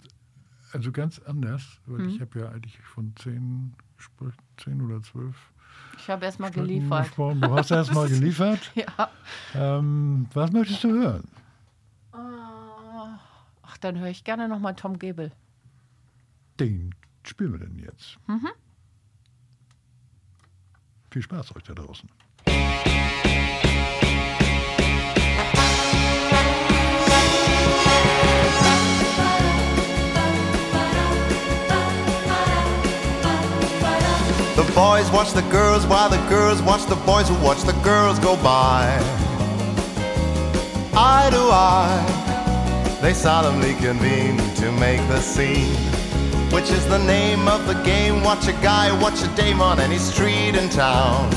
also 0.72 0.90
ganz 0.90 1.20
anders, 1.20 1.80
weil 1.86 2.00
Mhm. 2.00 2.08
ich 2.08 2.20
habe 2.20 2.40
ja 2.40 2.48
eigentlich 2.48 2.76
von 2.80 3.14
zehn, 3.14 3.74
zehn 4.56 4.82
oder 4.82 5.00
zwölf 5.04 5.49
Ich 6.02 6.08
habe 6.10 6.24
erst 6.24 6.40
mal 6.40 6.48
Stunden 6.52 6.68
geliefert. 6.68 7.06
gesprochen. 7.06 7.40
Du 7.40 7.50
hast 7.54 7.70
erst 7.70 7.92
mal 7.94 8.08
geliefert. 8.08 8.72
Ja. 8.74 9.10
Ähm, 9.54 10.26
was 10.34 10.50
möchtest 10.52 10.82
du 10.84 10.88
hören? 10.90 11.28
Ah, 12.12 13.18
Ach, 13.62 13.76
dann 13.78 13.98
höre 13.98 14.08
ich 14.08 14.24
gerne 14.24 14.48
nochmal 14.48 14.74
Tom 14.74 14.98
Gebel. 14.98 15.30
Den 16.58 16.94
spielen 17.24 17.52
wir 17.52 17.60
denn 17.60 17.78
jetzt. 17.78 18.18
Mhm. 18.26 18.48
Viel 21.10 21.22
Spaß 21.22 21.54
euch 21.56 21.62
da 21.64 21.74
draußen. 21.74 22.08
Boys 34.80 35.10
watch 35.10 35.32
the 35.32 35.46
girls 35.50 35.84
while 35.86 36.08
the 36.08 36.22
girls 36.30 36.62
watch 36.62 36.86
the 36.86 36.96
boys 37.04 37.28
who 37.28 37.34
watch 37.44 37.62
the 37.64 37.78
girls 37.84 38.18
go 38.18 38.34
by. 38.36 38.86
Eye 40.94 41.28
to 41.36 41.44
eye, 41.52 42.98
they 43.02 43.12
solemnly 43.12 43.74
convene 43.74 44.38
to 44.54 44.72
make 44.72 45.02
the 45.12 45.20
scene. 45.20 45.76
which 46.54 46.70
is 46.70 46.84
the 46.88 46.98
name 46.98 47.46
of 47.46 47.66
the 47.66 47.78
game. 47.84 48.24
Watch 48.24 48.48
a 48.48 48.52
guy, 48.68 48.86
watch 49.00 49.22
a 49.22 49.28
dame 49.36 49.60
on 49.60 49.78
any 49.78 49.98
street 49.98 50.54
in 50.60 50.68
town. 50.68 51.28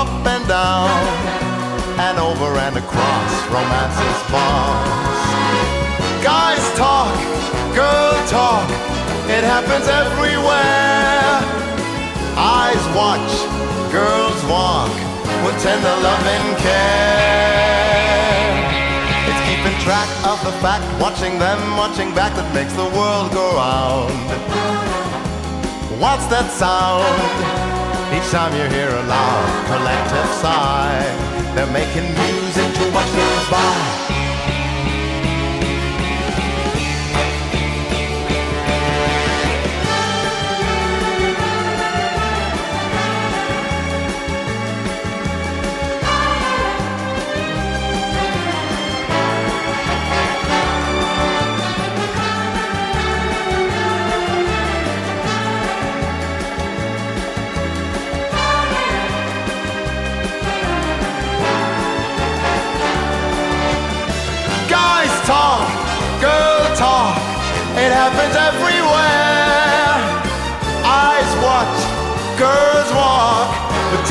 Up 0.00 0.12
and 0.34 0.44
down, 0.48 0.90
and 2.06 2.18
over 2.18 2.50
and 2.66 2.76
across, 2.76 3.32
romance 3.56 3.98
is 4.10 4.20
bars. 4.32 5.22
Guys 6.22 6.64
talk, 6.82 7.12
girl 7.74 8.14
talk, 8.28 8.68
it 9.32 9.44
happens 9.44 9.88
everywhere. 9.88 11.40
Eyes 12.36 12.84
watch, 12.92 13.32
girls 13.90 14.40
walk, 14.44 14.92
with 15.44 15.56
tender 15.64 15.96
love 16.04 16.24
and 16.36 16.48
care. 16.60 17.72
It's 19.28 19.42
keeping 19.48 19.78
track 19.80 20.08
of 20.28 20.38
the 20.44 20.52
fact, 20.60 20.84
watching 21.00 21.38
them, 21.38 21.58
watching 21.76 22.14
back 22.14 22.36
that 22.36 22.48
makes 22.52 22.74
the 22.74 22.88
world 22.92 23.32
go 23.32 23.56
round. 23.56 24.12
What's 25.98 26.26
that 26.28 26.50
sound? 26.52 27.08
Each 28.12 28.28
time 28.30 28.52
you 28.52 28.68
hear 28.68 28.90
a 28.90 29.02
loud 29.08 29.48
collective 29.72 30.30
sigh, 30.44 31.00
they're 31.54 31.72
making 31.72 32.04
music 32.04 32.68
to 32.76 32.84
watch 32.92 33.10
goes 33.16 33.48
by. 33.48 34.01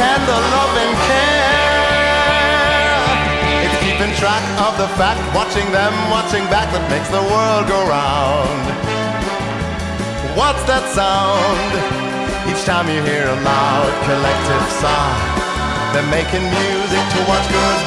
With 0.02 0.10
tender 0.10 0.42
love 0.54 0.74
and 0.84 0.96
care. 1.08 1.62
It's 3.66 3.78
keeping 3.86 4.14
track 4.18 4.44
of 4.66 4.78
the 4.78 4.88
fact, 4.98 5.22
watching 5.36 5.72
them, 5.72 5.94
watching 6.10 6.44
back 6.50 6.72
that 6.74 6.86
makes 6.90 7.10
the 7.10 7.22
world 7.22 7.68
go 7.70 7.80
round. 7.86 8.66
What's 10.38 10.64
that 10.66 10.86
sound? 10.98 11.72
Each 12.50 12.64
time 12.66 12.88
you 12.90 13.02
hear 13.04 13.28
a 13.28 13.38
loud 13.46 13.92
collective 14.08 14.66
sigh, 14.82 15.22
they're 15.94 16.10
making 16.10 16.44
music 16.50 17.04
to 17.14 17.20
watch 17.30 17.46
goes 17.52 17.82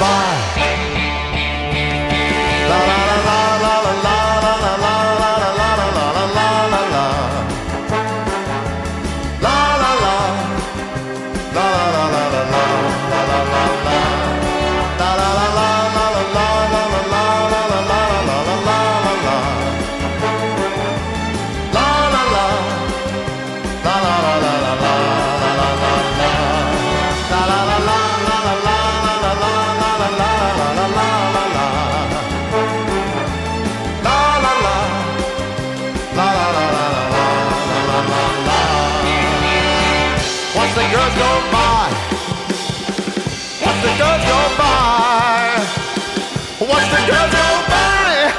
Watch 46.74 46.90
the 46.90 47.02
girls 47.10 47.32
go 47.32 47.46
by. 47.68 48.32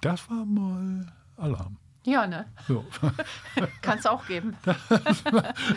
Das 0.00 0.28
war 0.30 0.44
mal 0.44 1.06
Alarm. 1.36 1.76
Ja, 2.04 2.26
ne? 2.26 2.46
So. 2.66 2.84
Kann 3.82 3.98
es 3.98 4.06
auch 4.06 4.26
geben. 4.26 4.56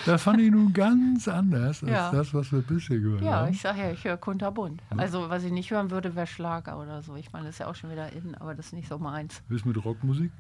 Das 0.08 0.24
fand 0.24 0.42
ich 0.42 0.50
nun 0.52 0.74
ganz 0.74 1.28
anders 1.28 1.84
als 1.84 1.92
Ja. 1.92 2.12
das, 2.12 2.34
was 2.34 2.52
wir 2.52 2.62
bisher 2.62 2.98
gehört 3.00 3.22
Ja, 3.22 3.32
haben. 3.42 3.52
ich 3.52 3.62
sage 3.62 3.80
ja, 3.82 3.92
ich 3.92 4.04
höre 4.04 4.18
kunterbunt. 4.18 4.82
Also, 4.98 5.30
was 5.30 5.44
ich 5.44 5.52
nicht 5.52 5.70
hören 5.70 5.92
würde, 5.92 6.16
wäre 6.16 6.26
Schlager 6.26 6.80
oder 6.80 7.04
so. 7.04 7.16
Ich 7.16 7.32
meine, 7.32 7.46
das 7.46 7.56
ist 7.56 7.60
ja 7.60 7.68
auch 7.68 7.76
schon 7.76 7.92
wieder 7.92 8.12
in, 8.14 8.34
aber 8.36 8.56
das 8.56 8.68
ist 8.68 8.74
nicht 8.74 8.88
so 8.88 8.98
meins. 8.98 9.44
Wie 9.50 9.56
ist 9.56 9.66
mit 9.66 9.84
Rockmusik? 9.84 10.32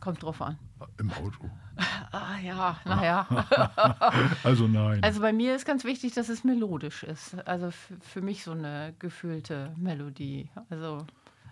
Kommt 0.00 0.22
drauf 0.22 0.42
an. 0.42 0.58
Im 0.98 1.10
Auto. 1.12 1.50
Ah 2.12 2.38
ja, 2.42 2.76
naja. 2.84 3.26
Also 4.44 4.66
nein. 4.66 5.02
Also 5.02 5.20
bei 5.20 5.32
mir 5.32 5.54
ist 5.54 5.64
ganz 5.66 5.84
wichtig, 5.84 6.14
dass 6.14 6.28
es 6.28 6.44
melodisch 6.44 7.02
ist. 7.02 7.34
Also 7.46 7.70
für 8.00 8.20
mich 8.22 8.42
so 8.44 8.52
eine 8.52 8.94
gefühlte 8.98 9.72
Melodie. 9.76 10.48
Also 10.70 11.06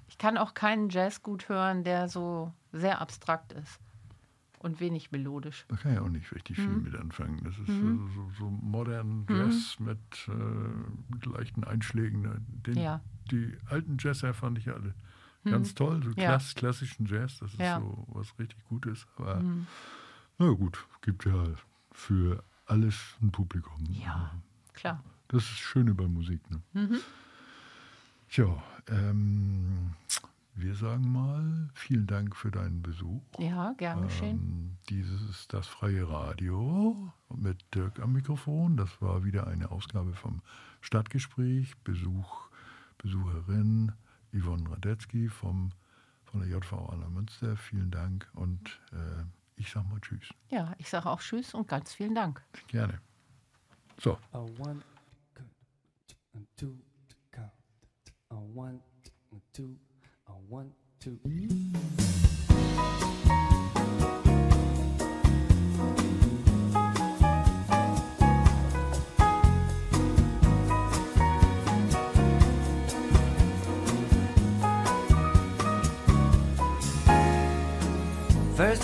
ich 0.09 0.18
kann 0.18 0.37
auch 0.39 0.55
keinen 0.55 0.89
Jazz 0.89 1.22
gut 1.22 1.49
hören, 1.49 1.85
der 1.85 2.09
so 2.09 2.53
sehr 2.72 3.01
abstrakt 3.01 3.53
ist 3.53 3.79
und 4.59 4.81
wenig 4.81 5.12
melodisch. 5.12 5.64
Da 5.68 5.77
kann 5.77 5.93
ich 5.95 5.99
auch 5.99 6.09
nicht 6.09 6.33
richtig 6.35 6.57
viel 6.57 6.68
mit 6.77 6.95
anfangen. 6.97 7.41
Das 7.45 7.57
ist 7.59 7.66
so, 7.66 8.07
so, 8.14 8.31
so 8.39 8.51
modern 8.51 9.27
Jazz 9.29 9.77
mit, 9.79 9.99
äh, 10.29 10.33
mit 11.12 11.27
leichten 11.27 11.64
Einschlägen. 11.64 12.45
Den, 12.49 12.79
Ja. 12.79 13.01
Die 13.31 13.57
alten 13.68 13.97
Jazzer 13.99 14.33
fand 14.35 14.59
ich 14.59 14.68
alle 14.68 14.95
ganz 15.45 15.74
toll. 15.74 16.03
So 16.03 16.11
Ja. 16.11 16.14
klass, 16.27 16.55
klassischen 16.55 17.07
Jazz, 17.07 17.39
das 17.39 17.53
ist 17.53 17.59
Ja. 17.61 17.81
so 17.81 18.05
was 18.09 18.37
richtig 18.39 18.59
Gutes. 18.68 19.07
Aber 19.16 19.43
na 20.39 20.51
gut, 20.51 20.87
gibt 21.03 21.24
ja 21.24 21.45
für 21.93 22.43
alles 22.66 23.16
ein 23.22 23.30
Publikum. 23.30 23.78
Ja, 23.89 24.32
klar. 24.74 25.03
Das 25.28 25.43
ist 25.43 25.59
schön 25.59 25.95
bei 25.97 26.07
Musik. 26.07 26.41
Ne? 26.51 27.01
Tja, 28.28 28.62
ähm, 28.89 29.95
wir 30.55 30.74
sagen 30.74 31.12
mal 31.12 31.68
vielen 31.74 32.07
Dank 32.07 32.34
für 32.34 32.51
deinen 32.51 32.82
Besuch. 32.82 33.22
Ja, 33.39 33.74
gern 33.76 34.03
geschehen. 34.03 34.39
Ähm, 34.39 34.76
dieses 34.89 35.20
ist 35.28 35.53
das 35.53 35.66
freie 35.66 36.09
Radio 36.09 37.12
mit 37.34 37.62
Dirk 37.74 38.01
am 38.01 38.12
Mikrofon. 38.12 38.76
Das 38.76 39.03
war 39.03 39.24
wieder 39.24 39.47
eine 39.47 39.70
Ausgabe 39.70 40.14
vom 40.14 40.43
Stadtgespräch. 40.80 41.76
Besuch, 41.84 42.49
Besucherin 42.99 43.93
Yvonne 44.32 44.70
Radetzky 44.70 45.28
vom, 45.28 45.72
von 46.24 46.41
der 46.41 46.49
JV 46.49 46.89
Anna 46.91 47.09
Münster. 47.09 47.57
Vielen 47.57 47.91
Dank 47.91 48.28
und 48.34 48.80
äh, 48.93 49.24
ich 49.57 49.71
sag 49.71 49.89
mal 49.89 50.01
Tschüss. 50.01 50.29
Ja, 50.51 50.75
ich 50.79 50.89
sage 50.89 51.09
auch 51.11 51.21
Tschüss 51.21 51.55
und 51.55 51.67
ganz 51.69 51.95
vielen 51.95 52.15
Dank. 52.15 52.43
Gerne. 52.69 53.01
So. 53.99 54.19
A 54.33 54.39
one, 54.39 54.83
a 56.35 56.39
two, 56.57 56.77
count. 57.31 57.51
A 58.29 58.37
one, 58.37 58.81
a 59.33 59.37
two, 59.53 59.77
a 60.27 60.33
one, 60.49 60.73
two. 61.01 61.19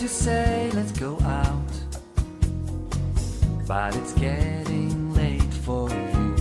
You 0.00 0.08
say 0.08 0.68
let's 0.74 0.90
go 0.90 1.16
out, 1.20 1.72
but 3.68 3.94
it's 3.94 4.12
getting 4.14 5.14
late 5.14 5.54
for 5.64 5.88
you. 5.88 6.34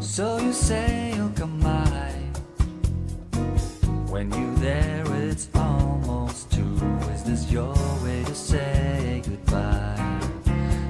So 0.00 0.38
you 0.38 0.54
say 0.54 1.12
you'll 1.14 1.28
come 1.36 1.60
by. 1.60 2.14
When 4.08 4.32
you 4.32 4.56
there, 4.56 5.04
it's 5.28 5.48
almost 5.54 6.50
two. 6.50 6.76
Is 7.12 7.24
this 7.24 7.52
your 7.52 7.74
way 8.02 8.24
to 8.24 8.34
say 8.34 9.20
goodbye? 9.26 10.20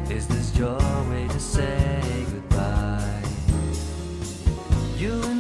Is 0.08 0.28
this 0.28 0.56
your 0.56 0.78
way 1.10 1.26
to 1.26 1.40
say 1.40 2.24
goodbye? 2.30 3.24
You 4.96 5.35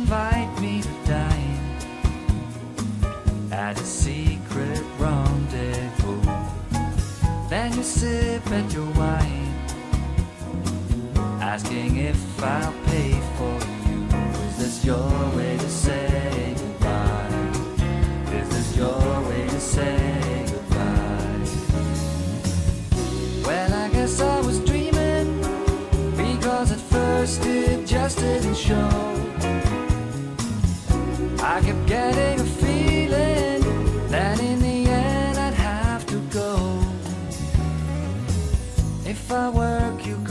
you 7.76 7.82
sip 7.82 8.50
at 8.52 8.72
your 8.72 8.86
wine, 8.92 9.52
asking 11.42 11.96
if 11.98 12.42
I'll 12.42 12.72
pay 12.86 13.12
for 13.36 13.58
you. 13.86 14.06
Is 14.48 14.56
this 14.56 14.84
your 14.84 15.10
way 15.36 15.58
to 15.58 15.68
say 15.68 16.54
goodbye? 16.56 17.28
Is 18.32 18.48
this 18.48 18.76
your 18.78 19.20
way 19.28 19.46
to 19.46 19.60
say 19.60 20.46
goodbye? 20.50 21.44
Well, 23.46 23.74
I 23.74 23.88
guess 23.90 24.20
I 24.22 24.40
was 24.40 24.58
dreaming, 24.60 25.38
because 26.16 26.72
at 26.72 26.80
first 26.80 27.44
it 27.44 27.86
just 27.86 28.18
didn't 28.18 28.56
show. 28.56 28.88
I 31.42 31.60
kept 31.60 31.86
getting 31.86 32.45
my 39.36 39.50
work 39.50 40.06
you 40.06 40.25